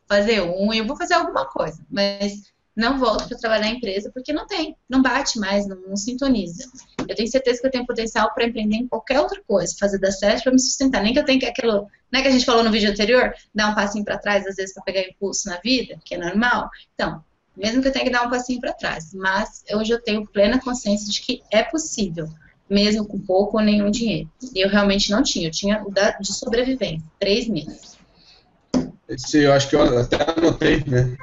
fazer 0.08 0.41
unha, 0.41 0.81
eu 0.81 0.88
vou 0.88 0.98
fazer 0.98 1.15
alguma 1.15 1.46
coisa, 1.46 1.86
mas 1.89 2.51
não 2.75 2.98
volto 2.98 3.27
para 3.27 3.38
trabalhar 3.38 3.67
em 3.67 3.77
empresa 3.77 4.10
porque 4.13 4.31
não 4.31 4.48
tem, 4.48 4.75
não 4.89 5.01
bate 5.01 5.38
mais, 5.38 5.67
não, 5.67 5.77
não 5.81 5.96
sintoniza. 5.98 6.70
Eu 7.08 7.15
tenho 7.15 7.29
certeza 7.29 7.60
que 7.60 7.67
eu 7.67 7.72
tenho 7.72 7.86
potencial 7.86 8.34
para 8.34 8.46
empreender 8.46 8.77
em 8.77 8.88
qualquer 8.88 9.20
outra 9.20 9.41
coisa, 9.46 9.75
fazer 9.77 10.00
dar 10.00 10.12
certo 10.12 10.43
para 10.43 10.53
me 10.53 10.60
sustentar. 10.60 11.03
Nem 11.03 11.13
que 11.13 11.20
eu 11.20 11.25
tenha 11.25 11.39
que 11.39 11.46
aquilo, 11.46 11.88
né, 12.12 12.22
que 12.22 12.27
a 12.27 12.31
gente 12.31 12.46
falou 12.46 12.63
no 12.63 12.72
vídeo 12.72 12.89
anterior, 12.89 13.34
dar 13.53 13.70
um 13.70 13.75
passinho 13.75 14.05
para 14.05 14.17
trás 14.17 14.48
às 14.48 14.55
vezes 14.55 14.74
para 14.74 14.84
pegar 14.84 15.01
impulso 15.01 15.50
na 15.50 15.58
vida, 15.58 16.00
que 16.05 16.15
é 16.15 16.17
normal. 16.17 16.70
Então, 16.93 17.24
mesmo 17.55 17.81
que 17.81 17.88
eu 17.88 17.91
tenha 17.91 18.05
que 18.05 18.12
dar 18.12 18.25
um 18.25 18.29
passinho 18.29 18.60
para 18.60 18.74
trás, 18.74 19.13
mas 19.13 19.63
hoje 19.74 19.91
eu 19.91 20.01
tenho 20.01 20.25
plena 20.25 20.60
consciência 20.60 21.12
de 21.12 21.22
que 21.22 21.41
é 21.51 21.63
possível 21.63 22.29
mesmo 22.72 23.05
com 23.05 23.20
pouco 23.20 23.58
ou 23.58 23.63
nenhum 23.63 23.91
dinheiro. 23.91 24.29
E 24.55 24.63
eu 24.63 24.70
realmente 24.70 25.12
não 25.12 25.22
tinha, 25.22 25.48
eu 25.48 25.51
tinha 25.51 25.84
o 25.86 25.91
da, 25.91 26.12
de 26.12 26.34
sobrevivência, 26.34 27.05
três 27.20 27.48
meses. 27.50 28.00
Esse, 29.10 29.39
eu 29.39 29.51
acho 29.51 29.67
que 29.67 29.75
eu 29.75 30.00
até 30.00 30.15
anotei, 30.38 30.81
né? 30.88 31.17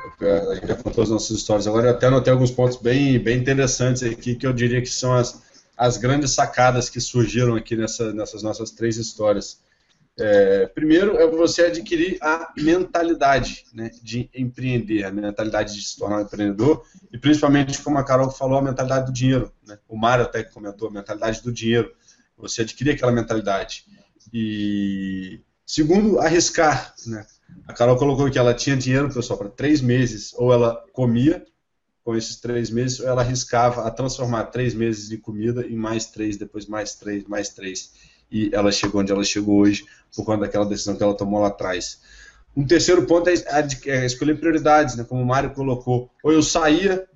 A 0.51 0.55
gente 0.55 0.67
já 0.67 0.75
contou 0.75 1.03
as 1.03 1.09
nossas 1.09 1.39
histórias 1.39 1.67
agora, 1.67 1.87
eu 1.87 1.93
até 1.93 2.07
anotei 2.07 2.31
alguns 2.31 2.51
pontos 2.51 2.77
bem, 2.77 3.19
bem 3.19 3.39
interessantes 3.39 4.03
aqui, 4.03 4.35
que 4.35 4.47
eu 4.47 4.53
diria 4.53 4.83
que 4.83 4.91
são 4.91 5.15
as, 5.15 5.43
as 5.75 5.97
grandes 5.97 6.33
sacadas 6.33 6.91
que 6.91 7.01
surgiram 7.01 7.55
aqui 7.55 7.75
nessa, 7.75 8.13
nessas 8.13 8.43
nossas 8.43 8.71
três 8.71 8.99
histórias. 8.99 9.59
É, 10.21 10.67
primeiro 10.67 11.17
é 11.17 11.27
você 11.29 11.63
adquirir 11.63 12.19
a 12.21 12.53
mentalidade 12.57 13.65
né, 13.73 13.89
de 14.03 14.29
empreender, 14.35 15.05
a 15.05 15.13
mentalidade 15.13 15.75
de 15.75 15.81
se 15.81 15.97
tornar 15.97 16.19
um 16.19 16.23
empreendedor 16.23 16.85
e 17.13 17.17
principalmente, 17.17 17.81
como 17.81 17.99
a 17.99 18.05
Carol 18.05 18.29
falou, 18.29 18.59
a 18.59 18.63
mentalidade 18.63 19.07
do 19.07 19.13
dinheiro. 19.13 19.53
Né? 19.65 19.79
O 19.89 19.97
Mário 19.97 20.25
até 20.25 20.43
comentou, 20.43 20.89
a 20.89 20.93
mentalidade 20.93 21.41
do 21.41 21.53
dinheiro. 21.53 21.93
Você 22.37 22.63
adquirir 22.63 22.93
aquela 22.93 23.13
mentalidade. 23.13 23.85
E 24.33 25.41
segundo, 25.65 26.19
arriscar. 26.19 26.95
Né? 27.07 27.25
A 27.69 27.73
Carol 27.73 27.97
colocou 27.97 28.29
que 28.29 28.39
ela 28.39 28.55
tinha 28.55 28.77
dinheiro, 28.77 29.13
pessoal, 29.13 29.39
para 29.39 29.49
três 29.49 29.81
meses, 29.81 30.35
ou 30.35 30.53
ela 30.53 30.85
comia 30.93 31.45
com 32.03 32.17
esses 32.17 32.37
três 32.37 32.71
meses, 32.71 32.99
ou 32.99 33.07
ela 33.07 33.23
arriscava 33.23 33.87
a 33.87 33.91
transformar 33.91 34.47
três 34.47 34.75
meses 34.75 35.09
de 35.09 35.19
comida 35.19 35.65
em 35.65 35.77
mais 35.77 36.07
três, 36.07 36.37
depois 36.37 36.67
mais 36.67 36.97
três, 36.97 37.25
mais 37.25 37.51
três 37.51 37.93
e 38.31 38.51
ela 38.53 38.71
chegou 38.71 39.01
onde 39.01 39.13
ela 39.13 39.25
chegou 39.25 39.61
hoje 39.61 39.85
por 40.15 40.25
conta 40.25 40.41
daquela 40.41 40.67
decisão 40.67 40.97
que 40.97 41.03
ela 41.03 41.17
tomou 41.17 41.41
lá 41.41 41.49
atrás. 41.49 42.01
Um 42.57 42.67
terceiro 42.67 43.07
ponto 43.07 43.29
é, 43.29 43.35
é 43.87 44.07
escolher 44.07 44.39
prioridades, 44.39 44.97
né? 44.97 45.05
como 45.05 45.23
o 45.23 45.27
Mário 45.27 45.55
colocou. 45.55 46.11
Ou 46.23 46.33
eu 46.33 46.43
saía 46.43 47.07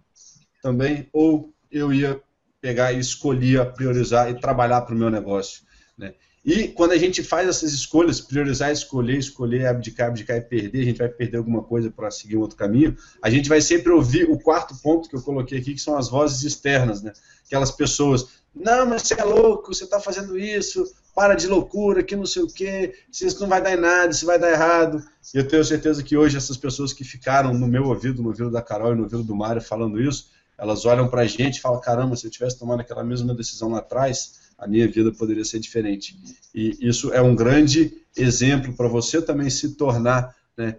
também, 0.62 1.09
ou 1.12 1.52
eu 1.71 1.92
ia 1.92 2.21
pegar 2.61 2.92
e 2.92 3.00
escolhia 3.00 3.64
priorizar 3.64 4.31
e 4.31 4.38
trabalhar 4.38 4.83
para 4.83 4.95
o 4.95 4.99
meu 4.99 5.11
negócio. 5.11 5.62
Né? 5.99 6.14
E 6.45 6.69
quando 6.69 6.92
a 6.92 6.99
gente 6.99 7.23
faz 7.23 7.49
essas 7.49 7.73
escolhas, 7.73 8.21
priorizar, 8.21 8.71
escolher, 8.71 9.19
escolher, 9.19 9.66
abdicar, 9.66 10.09
abdicar 10.09 10.37
e 10.37 10.42
perder, 10.42 10.81
a 10.81 10.85
gente 10.85 10.99
vai 10.99 11.09
perder 11.09 11.38
alguma 11.38 11.62
coisa 11.62 11.90
para 11.90 12.11
seguir 12.11 12.37
um 12.37 12.40
outro 12.40 12.57
caminho, 12.57 12.97
a 13.21 13.28
gente 13.31 13.49
vai 13.49 13.61
sempre 13.61 13.90
ouvir 13.90 14.31
o 14.31 14.38
quarto 14.38 14.75
ponto 14.81 15.09
que 15.09 15.16
eu 15.16 15.23
coloquei 15.23 15.59
aqui, 15.59 15.75
que 15.75 15.81
são 15.81 15.97
as 15.97 16.09
vozes 16.09 16.42
externas, 16.42 17.02
né? 17.02 17.12
Aquelas 17.47 17.71
pessoas, 17.71 18.28
não, 18.54 18.87
mas 18.87 19.02
você 19.02 19.21
é 19.21 19.25
louco, 19.25 19.75
você 19.75 19.85
está 19.85 20.00
fazendo 20.00 20.38
isso, 20.38 20.85
para 21.14 21.35
de 21.35 21.47
loucura, 21.47 22.02
que 22.02 22.16
não 22.16 22.26
sei 22.26 22.42
o 22.42 22.47
quê, 22.47 22.95
se 23.11 23.26
isso 23.26 23.40
não 23.40 23.49
vai 23.49 23.62
dar 23.62 23.73
em 23.75 23.81
nada, 23.81 24.11
isso 24.11 24.25
vai 24.25 24.38
dar 24.38 24.50
errado. 24.50 25.02
E 25.35 25.38
eu 25.38 25.47
tenho 25.47 25.64
certeza 25.64 26.02
que 26.02 26.16
hoje 26.16 26.37
essas 26.37 26.57
pessoas 26.57 26.92
que 26.92 27.04
ficaram 27.04 27.52
no 27.52 27.66
meu 27.66 27.85
ouvido, 27.85 28.23
no 28.23 28.28
ouvido 28.28 28.50
da 28.50 28.62
Carol 28.62 28.92
e 28.92 28.97
no 28.97 29.02
ouvido 29.02 29.23
do 29.23 29.37
Mário 29.37 29.61
falando 29.61 30.00
isso, 30.00 30.31
elas 30.57 30.85
olham 30.85 31.09
para 31.09 31.23
a 31.23 31.26
gente 31.26 31.57
e 31.57 31.61
falam, 31.61 31.81
caramba, 31.81 32.16
se 32.16 32.26
eu 32.26 32.31
tivesse 32.31 32.59
tomado 32.59 32.81
aquela 32.81 33.04
mesma 33.04 33.35
decisão 33.35 33.71
lá 33.71 33.78
atrás, 33.78 34.40
a 34.57 34.66
minha 34.66 34.88
vida 34.88 35.12
poderia 35.12 35.45
ser 35.45 35.59
diferente. 35.59 36.16
E 36.54 36.76
isso 36.81 37.12
é 37.12 37.21
um 37.21 37.35
grande 37.35 37.92
exemplo 38.16 38.73
para 38.75 38.88
você 38.88 39.21
também 39.21 39.50
se 39.50 39.75
tornar, 39.75 40.35
né, 40.57 40.76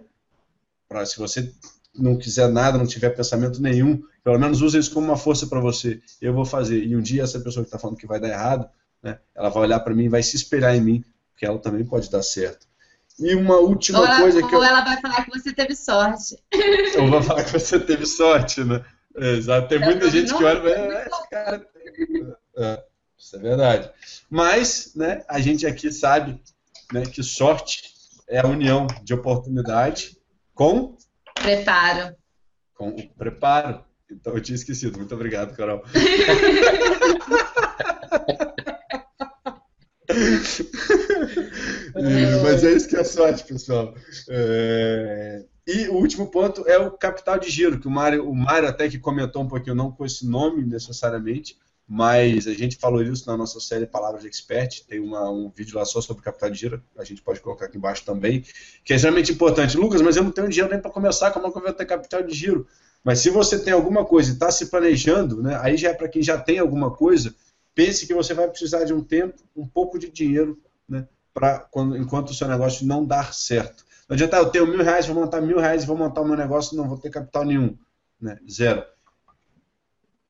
para 0.88 1.04
se 1.04 1.18
você 1.18 1.52
não 1.96 2.16
quiser 2.16 2.48
nada, 2.48 2.78
não 2.78 2.86
tiver 2.86 3.10
pensamento 3.10 3.60
nenhum, 3.60 4.02
pelo 4.22 4.38
menos 4.38 4.62
use 4.62 4.78
isso 4.78 4.92
como 4.92 5.06
uma 5.06 5.16
força 5.16 5.46
para 5.46 5.60
você. 5.60 6.00
Eu 6.20 6.32
vou 6.32 6.44
fazer. 6.44 6.82
E 6.82 6.96
um 6.96 7.02
dia 7.02 7.22
essa 7.22 7.38
pessoa 7.38 7.62
que 7.62 7.68
está 7.68 7.78
falando 7.78 7.98
que 7.98 8.06
vai 8.06 8.18
dar 8.18 8.28
errado, 8.28 8.68
né? 9.04 9.18
Ela 9.34 9.50
vai 9.50 9.64
olhar 9.64 9.80
para 9.80 9.94
mim 9.94 10.04
e 10.04 10.08
vai 10.08 10.22
se 10.22 10.34
espelhar 10.34 10.74
em 10.74 10.80
mim, 10.80 11.04
porque 11.30 11.44
ela 11.44 11.58
também 11.58 11.84
pode 11.84 12.10
dar 12.10 12.22
certo. 12.22 12.66
E 13.18 13.34
uma 13.34 13.58
última 13.58 14.00
ou 14.00 14.06
ela, 14.06 14.18
coisa 14.18 14.40
que. 14.40 14.54
Ou 14.56 14.62
eu... 14.62 14.68
ela 14.68 14.80
vai 14.80 15.00
falar 15.00 15.24
que 15.24 15.30
você 15.30 15.52
teve 15.52 15.76
sorte. 15.76 16.36
Ou 16.98 17.10
vai 17.10 17.22
falar 17.22 17.44
que 17.44 17.52
você 17.52 17.78
teve 17.78 18.06
sorte, 18.06 18.64
né? 18.64 18.84
Exato. 19.14 19.68
Tem 19.68 19.78
muita 19.78 20.10
gente 20.10 20.34
que 20.34 20.42
olha 20.42 20.68
e 20.68 20.72
é, 20.72 21.06
esse 21.06 21.30
cara. 21.30 21.68
É, 22.56 22.82
isso 23.16 23.36
é 23.36 23.38
verdade. 23.38 23.90
Mas, 24.28 24.92
né, 24.96 25.22
a 25.28 25.38
gente 25.40 25.64
aqui 25.64 25.92
sabe 25.92 26.42
né, 26.92 27.02
que 27.02 27.22
sorte 27.22 27.92
é 28.26 28.40
a 28.40 28.46
união 28.46 28.88
de 29.04 29.14
oportunidade 29.14 30.18
com. 30.52 30.96
Preparo. 31.34 32.16
Com 32.74 32.88
o 32.88 33.08
preparo. 33.10 33.84
Então 34.10 34.34
eu 34.34 34.40
tinha 34.40 34.56
esquecido. 34.56 34.98
Muito 34.98 35.14
obrigado, 35.14 35.54
Carol. 35.54 35.84
mas 41.94 42.64
é 42.64 42.72
isso 42.72 42.88
que 42.88 42.96
é 42.96 43.04
sorte, 43.04 43.44
pessoal. 43.44 43.94
É... 44.28 45.44
E 45.66 45.88
o 45.88 45.94
último 45.94 46.26
ponto 46.26 46.68
é 46.68 46.78
o 46.78 46.90
capital 46.90 47.38
de 47.38 47.48
giro, 47.48 47.80
que 47.80 47.88
o 47.88 47.90
Mário, 47.90 48.28
o 48.28 48.36
Mário 48.36 48.68
até 48.68 48.88
que 48.88 48.98
comentou 48.98 49.42
um 49.42 49.48
pouquinho, 49.48 49.74
não 49.74 49.90
com 49.90 50.04
esse 50.04 50.26
nome 50.26 50.62
necessariamente, 50.62 51.56
mas 51.88 52.46
a 52.46 52.52
gente 52.52 52.76
falou 52.76 53.02
isso 53.02 53.26
na 53.26 53.36
nossa 53.36 53.58
série 53.60 53.86
Palavras 53.86 54.22
de 54.22 54.28
Expert, 54.28 54.82
tem 54.86 55.00
uma, 55.00 55.30
um 55.30 55.50
vídeo 55.54 55.76
lá 55.76 55.84
só 55.86 56.02
sobre 56.02 56.22
capital 56.22 56.50
de 56.50 56.58
giro, 56.58 56.82
a 56.98 57.04
gente 57.04 57.22
pode 57.22 57.40
colocar 57.40 57.66
aqui 57.66 57.78
embaixo 57.78 58.04
também, 58.04 58.44
que 58.84 58.92
é 58.92 58.96
extremamente 58.96 59.32
importante. 59.32 59.76
Lucas, 59.76 60.02
mas 60.02 60.16
eu 60.16 60.24
não 60.24 60.30
tenho 60.30 60.48
dinheiro 60.48 60.70
nem 60.70 60.80
para 60.80 60.90
começar, 60.90 61.30
como 61.30 61.46
é 61.46 61.50
que 61.50 61.56
eu 61.56 61.62
vou 61.62 61.72
ter 61.72 61.86
capital 61.86 62.22
de 62.22 62.34
giro? 62.34 62.66
Mas 63.02 63.20
se 63.20 63.30
você 63.30 63.58
tem 63.58 63.72
alguma 63.72 64.04
coisa 64.04 64.30
e 64.30 64.32
está 64.34 64.50
se 64.50 64.66
planejando, 64.66 65.42
né, 65.42 65.58
aí 65.62 65.76
já 65.76 65.90
é 65.90 65.94
para 65.94 66.08
quem 66.08 66.22
já 66.22 66.38
tem 66.38 66.58
alguma 66.58 66.90
coisa, 66.90 67.34
pense 67.74 68.06
que 68.06 68.14
você 68.14 68.32
vai 68.32 68.48
precisar 68.48 68.84
de 68.84 68.92
um 68.92 69.02
tempo, 69.02 69.42
um 69.56 69.66
pouco 69.66 69.98
de 69.98 70.10
dinheiro, 70.10 70.58
né, 70.88 71.06
pra, 71.32 71.58
quando, 71.58 71.96
enquanto 71.96 72.30
o 72.30 72.34
seu 72.34 72.46
negócio 72.46 72.86
não 72.86 73.04
dar 73.04 73.34
certo. 73.34 73.84
Não 74.08 74.14
adianta, 74.14 74.36
eu 74.36 74.50
tenho 74.50 74.66
mil 74.66 74.82
reais, 74.82 75.06
vou 75.06 75.16
montar 75.16 75.40
mil 75.40 75.58
reais 75.58 75.82
e 75.82 75.86
vou 75.86 75.96
montar 75.96 76.20
o 76.20 76.26
meu 76.26 76.36
negócio, 76.36 76.76
não 76.76 76.88
vou 76.88 76.98
ter 76.98 77.10
capital 77.10 77.44
nenhum. 77.44 77.76
Né? 78.20 78.38
Zero. 78.48 78.84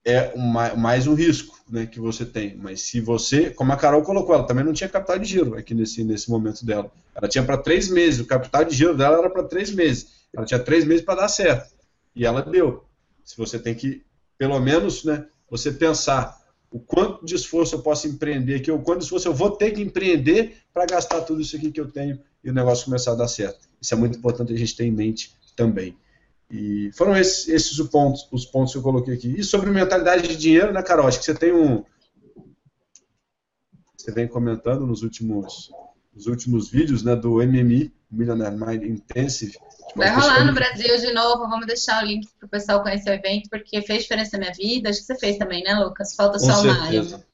É 0.07 0.33
uma, 0.35 0.75
mais 0.75 1.07
um 1.07 1.15
risco 1.15 1.59
né, 1.69 1.87
que 1.87 1.99
você 1.99 2.25
tem. 2.25 2.57
Mas 2.57 2.83
se 2.83 3.01
você, 3.01 3.51
como 3.51 3.73
a 3.73 3.77
Carol 3.77 4.03
colocou, 4.03 4.35
ela 4.35 4.47
também 4.47 4.65
não 4.65 4.73
tinha 4.73 4.89
capital 4.89 5.19
de 5.19 5.25
giro 5.25 5.57
aqui 5.57 5.75
nesse, 5.75 6.05
nesse 6.05 6.31
momento 6.31 6.65
dela. 6.65 6.91
Ela 7.15 7.29
tinha 7.29 7.43
para 7.43 7.57
três 7.57 7.89
meses, 7.89 8.21
o 8.21 8.27
capital 8.27 8.65
de 8.65 8.77
giro 8.77 8.97
dela 8.97 9.19
era 9.19 9.31
para 9.31 9.45
três 9.45 9.71
meses. 9.71 10.27
Ela 10.33 10.45
tinha 10.45 10.61
três 10.61 10.85
meses 10.85 11.05
para 11.05 11.23
dar 11.23 11.29
certo. 11.29 11.73
E 12.15 12.25
ela 12.25 12.43
deu. 12.43 12.85
Se 13.25 13.37
você 13.37 13.59
tem 13.59 13.75
que, 13.75 14.05
pelo 14.37 14.61
menos, 14.61 15.05
né, 15.05 15.27
você 15.51 15.73
pensar 15.73 16.39
o 16.75 16.81
quanto 16.81 17.25
de 17.25 17.37
esforço 17.37 17.77
eu 17.77 17.83
posso 17.83 18.09
empreender 18.09 18.57
aqui, 18.57 18.69
o 18.69 18.81
quanto 18.81 18.99
de 18.99 19.05
esforço 19.05 19.29
eu 19.29 19.33
vou 19.33 19.53
ter 19.53 19.71
que 19.71 19.81
empreender 19.81 20.57
para 20.73 20.85
gastar 20.85 21.21
tudo 21.21 21.41
isso 21.41 21.55
aqui 21.55 21.71
que 21.71 21.81
eu 21.81 21.89
tenho 21.89 22.19
e 22.43 22.51
o 22.51 22.53
negócio 22.53 22.87
começar 22.87 23.13
a 23.13 23.15
dar 23.15 23.29
certo. 23.29 23.69
Isso 23.81 23.95
é 23.95 23.97
muito 23.97 24.19
importante 24.19 24.53
a 24.53 24.57
gente 24.57 24.75
ter 24.75 24.85
em 24.85 24.91
mente 24.91 25.37
também. 25.55 25.97
E 26.51 26.91
foram 26.95 27.17
esses, 27.17 27.47
esses 27.47 27.79
os, 27.79 27.89
pontos, 27.89 28.27
os 28.33 28.45
pontos 28.45 28.73
que 28.73 28.79
eu 28.79 28.83
coloquei 28.83 29.15
aqui. 29.15 29.39
E 29.39 29.45
sobre 29.45 29.71
mentalidade 29.71 30.27
de 30.27 30.37
dinheiro, 30.37 30.73
né, 30.73 30.83
Carol? 30.83 31.07
Acho 31.07 31.21
que 31.21 31.25
você 31.25 31.35
tem 31.35 31.53
um. 31.53 31.85
Você 33.97 34.11
vem 34.11 34.27
comentando 34.27 34.85
nos 34.85 35.05
últimos, 35.05 35.71
nos 36.13 36.27
últimos 36.27 36.69
vídeos 36.69 37.05
né, 37.05 37.15
do 37.15 37.37
MMI, 37.37 37.95
Millionaire 38.15 38.57
Mind 38.57 38.83
Intensive, 38.83 39.57
Vai 39.97 40.11
rolar 40.11 40.45
no 40.45 40.53
Brasil 40.53 40.99
de 40.99 41.13
novo, 41.13 41.49
vamos 41.49 41.67
deixar 41.67 42.03
o 42.03 42.07
link 42.07 42.29
para 42.39 42.47
o 42.47 42.49
pessoal 42.49 42.83
conhecer 42.83 43.11
o 43.11 43.15
evento, 43.15 43.49
porque 43.49 43.81
fez 43.83 44.03
diferença 44.03 44.37
na 44.37 44.45
minha 44.45 44.53
vida. 44.53 44.91
Acho 44.91 45.01
que 45.01 45.07
você 45.07 45.17
fez 45.17 45.39
também, 45.39 45.63
né, 45.63 45.75
Lucas? 45.75 46.15
Falta 46.17 46.39
Com 46.39 46.47
só 46.47 46.55
certeza. 46.55 46.71
o 46.71 46.83
Mário. 46.83 47.25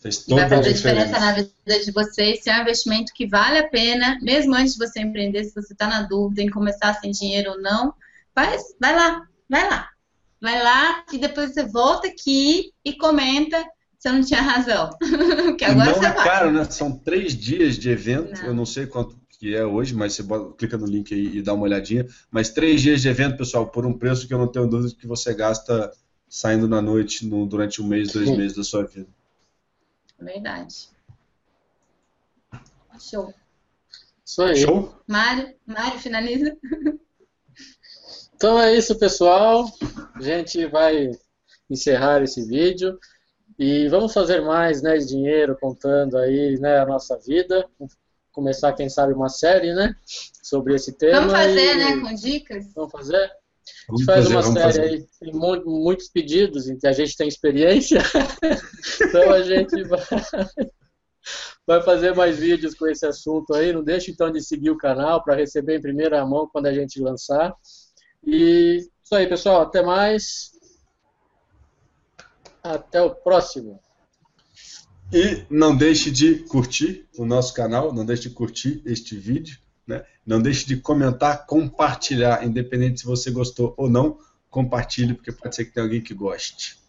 Fez 0.00 0.18
toda 0.24 0.40
vai 0.40 0.48
fazer 0.48 0.72
diferença. 0.72 1.06
diferença 1.06 1.26
na 1.26 1.32
vida 1.32 1.84
de 1.84 1.92
vocês. 1.92 2.42
Se 2.42 2.48
é 2.48 2.56
um 2.56 2.62
investimento 2.62 3.12
que 3.12 3.26
vale 3.26 3.58
a 3.58 3.68
pena, 3.68 4.18
mesmo 4.22 4.54
antes 4.54 4.72
de 4.72 4.78
você 4.78 5.00
empreender, 5.00 5.44
se 5.44 5.54
você 5.54 5.74
está 5.74 5.86
na 5.86 6.02
dúvida 6.02 6.40
em 6.40 6.48
começar 6.48 6.94
sem 6.94 7.10
dinheiro 7.10 7.50
ou 7.50 7.60
não, 7.60 7.92
faz, 8.34 8.62
vai 8.80 8.96
lá, 8.96 9.26
vai 9.48 9.68
lá. 9.68 9.90
Vai 10.40 10.62
lá 10.62 11.04
e 11.12 11.18
depois 11.18 11.52
você 11.52 11.66
volta 11.66 12.08
aqui 12.08 12.72
e 12.82 12.94
comenta 12.94 13.62
se 13.98 14.08
eu 14.08 14.14
não 14.14 14.22
tinha 14.24 14.40
razão. 14.40 14.88
que 15.58 15.64
agora 15.66 15.90
não 15.90 15.94
você 15.98 16.06
é 16.06 16.12
vai. 16.12 16.24
caro, 16.24 16.50
né? 16.50 16.64
São 16.64 16.92
três 16.92 17.36
dias 17.36 17.76
de 17.76 17.90
evento. 17.90 18.40
Não. 18.40 18.48
Eu 18.48 18.54
não 18.54 18.64
sei 18.64 18.86
quanto 18.86 19.20
que 19.40 19.54
é 19.56 19.64
hoje, 19.64 19.94
mas 19.94 20.12
você 20.12 20.22
bota- 20.22 20.54
clica 20.54 20.76
no 20.76 20.84
link 20.84 21.14
aí 21.14 21.38
e 21.38 21.42
dá 21.42 21.54
uma 21.54 21.62
olhadinha. 21.62 22.06
Mas 22.30 22.50
três 22.50 22.82
dias 22.82 23.00
de 23.00 23.08
evento, 23.08 23.38
pessoal, 23.38 23.66
por 23.66 23.86
um 23.86 23.96
preço 23.98 24.28
que 24.28 24.34
eu 24.34 24.38
não 24.38 24.46
tenho 24.46 24.66
dúvida 24.68 24.94
que 24.94 25.06
você 25.06 25.32
gasta 25.32 25.90
saindo 26.28 26.68
na 26.68 26.82
noite 26.82 27.26
no- 27.26 27.46
durante 27.46 27.80
um 27.80 27.86
mês, 27.86 28.12
dois 28.12 28.28
Sim. 28.28 28.36
meses 28.36 28.54
da 28.54 28.62
sua 28.62 28.84
vida. 28.84 29.08
Verdade. 30.20 30.90
Show. 33.00 33.32
Isso 34.22 34.42
aí. 34.42 34.56
Show? 34.58 34.94
Mário, 35.08 35.54
Mário, 35.66 35.98
finaliza. 35.98 36.54
Então 38.36 38.60
é 38.60 38.76
isso, 38.76 38.98
pessoal. 38.98 39.66
A 40.14 40.20
gente 40.20 40.66
vai 40.66 41.10
encerrar 41.70 42.22
esse 42.22 42.46
vídeo 42.46 42.98
e 43.58 43.88
vamos 43.88 44.12
fazer 44.12 44.42
mais, 44.42 44.82
né, 44.82 44.98
de 44.98 45.06
dinheiro 45.06 45.56
contando 45.58 46.18
aí, 46.18 46.58
né, 46.60 46.78
a 46.78 46.84
nossa 46.86 47.16
vida. 47.18 47.66
Começar, 48.32 48.72
quem 48.74 48.88
sabe, 48.88 49.12
uma 49.12 49.28
série, 49.28 49.74
né, 49.74 49.94
sobre 50.42 50.74
esse 50.74 50.92
tema. 50.96 51.20
Vamos 51.20 51.32
fazer, 51.32 51.74
e- 51.74 51.76
né, 51.76 52.00
com 52.00 52.14
dicas? 52.14 52.72
Vamos 52.74 52.92
fazer? 52.92 53.16
A 53.88 53.92
gente 53.96 54.04
faz 54.04 54.24
fazer, 54.24 54.34
uma 54.34 54.42
vamos 54.42 54.60
série 54.60 54.72
fazer. 54.72 54.82
aí, 54.82 55.06
tem 55.20 55.32
mu- 55.32 55.64
muitos 55.82 56.08
pedidos, 56.08 56.64
a 56.84 56.92
gente 56.92 57.16
tem 57.16 57.28
experiência, 57.28 57.98
então 59.02 59.32
a 59.32 59.42
gente 59.42 59.82
vai, 59.84 60.00
vai 61.66 61.82
fazer 61.82 62.14
mais 62.14 62.38
vídeos 62.38 62.74
com 62.74 62.86
esse 62.86 63.04
assunto 63.06 63.52
aí. 63.54 63.72
Não 63.72 63.82
deixe 63.84 64.10
então 64.10 64.30
de 64.30 64.40
seguir 64.42 64.70
o 64.70 64.78
canal 64.78 65.22
para 65.22 65.34
receber 65.36 65.76
em 65.78 65.82
primeira 65.82 66.24
mão 66.24 66.48
quando 66.50 66.66
a 66.66 66.72
gente 66.72 67.00
lançar. 67.00 67.54
E 68.24 68.78
isso 69.04 69.14
aí, 69.14 69.26
pessoal. 69.28 69.62
Até 69.62 69.82
mais. 69.82 70.50
Até 72.62 73.00
o 73.02 73.10
próximo. 73.14 73.80
E 75.12 75.44
não 75.50 75.76
deixe 75.76 76.10
de 76.10 76.36
curtir 76.36 77.08
o 77.18 77.24
nosso 77.24 77.52
canal, 77.52 77.92
não 77.92 78.06
deixe 78.06 78.28
de 78.28 78.30
curtir 78.30 78.80
este 78.84 79.16
vídeo, 79.16 79.58
né? 79.86 80.04
não 80.24 80.40
deixe 80.40 80.64
de 80.66 80.76
comentar, 80.76 81.46
compartilhar, 81.46 82.44
independente 82.44 83.00
se 83.00 83.06
você 83.06 83.30
gostou 83.30 83.74
ou 83.76 83.90
não, 83.90 84.18
compartilhe, 84.48 85.14
porque 85.14 85.32
pode 85.32 85.56
ser 85.56 85.64
que 85.64 85.72
tenha 85.72 85.84
alguém 85.84 86.00
que 86.00 86.14
goste. 86.14 86.79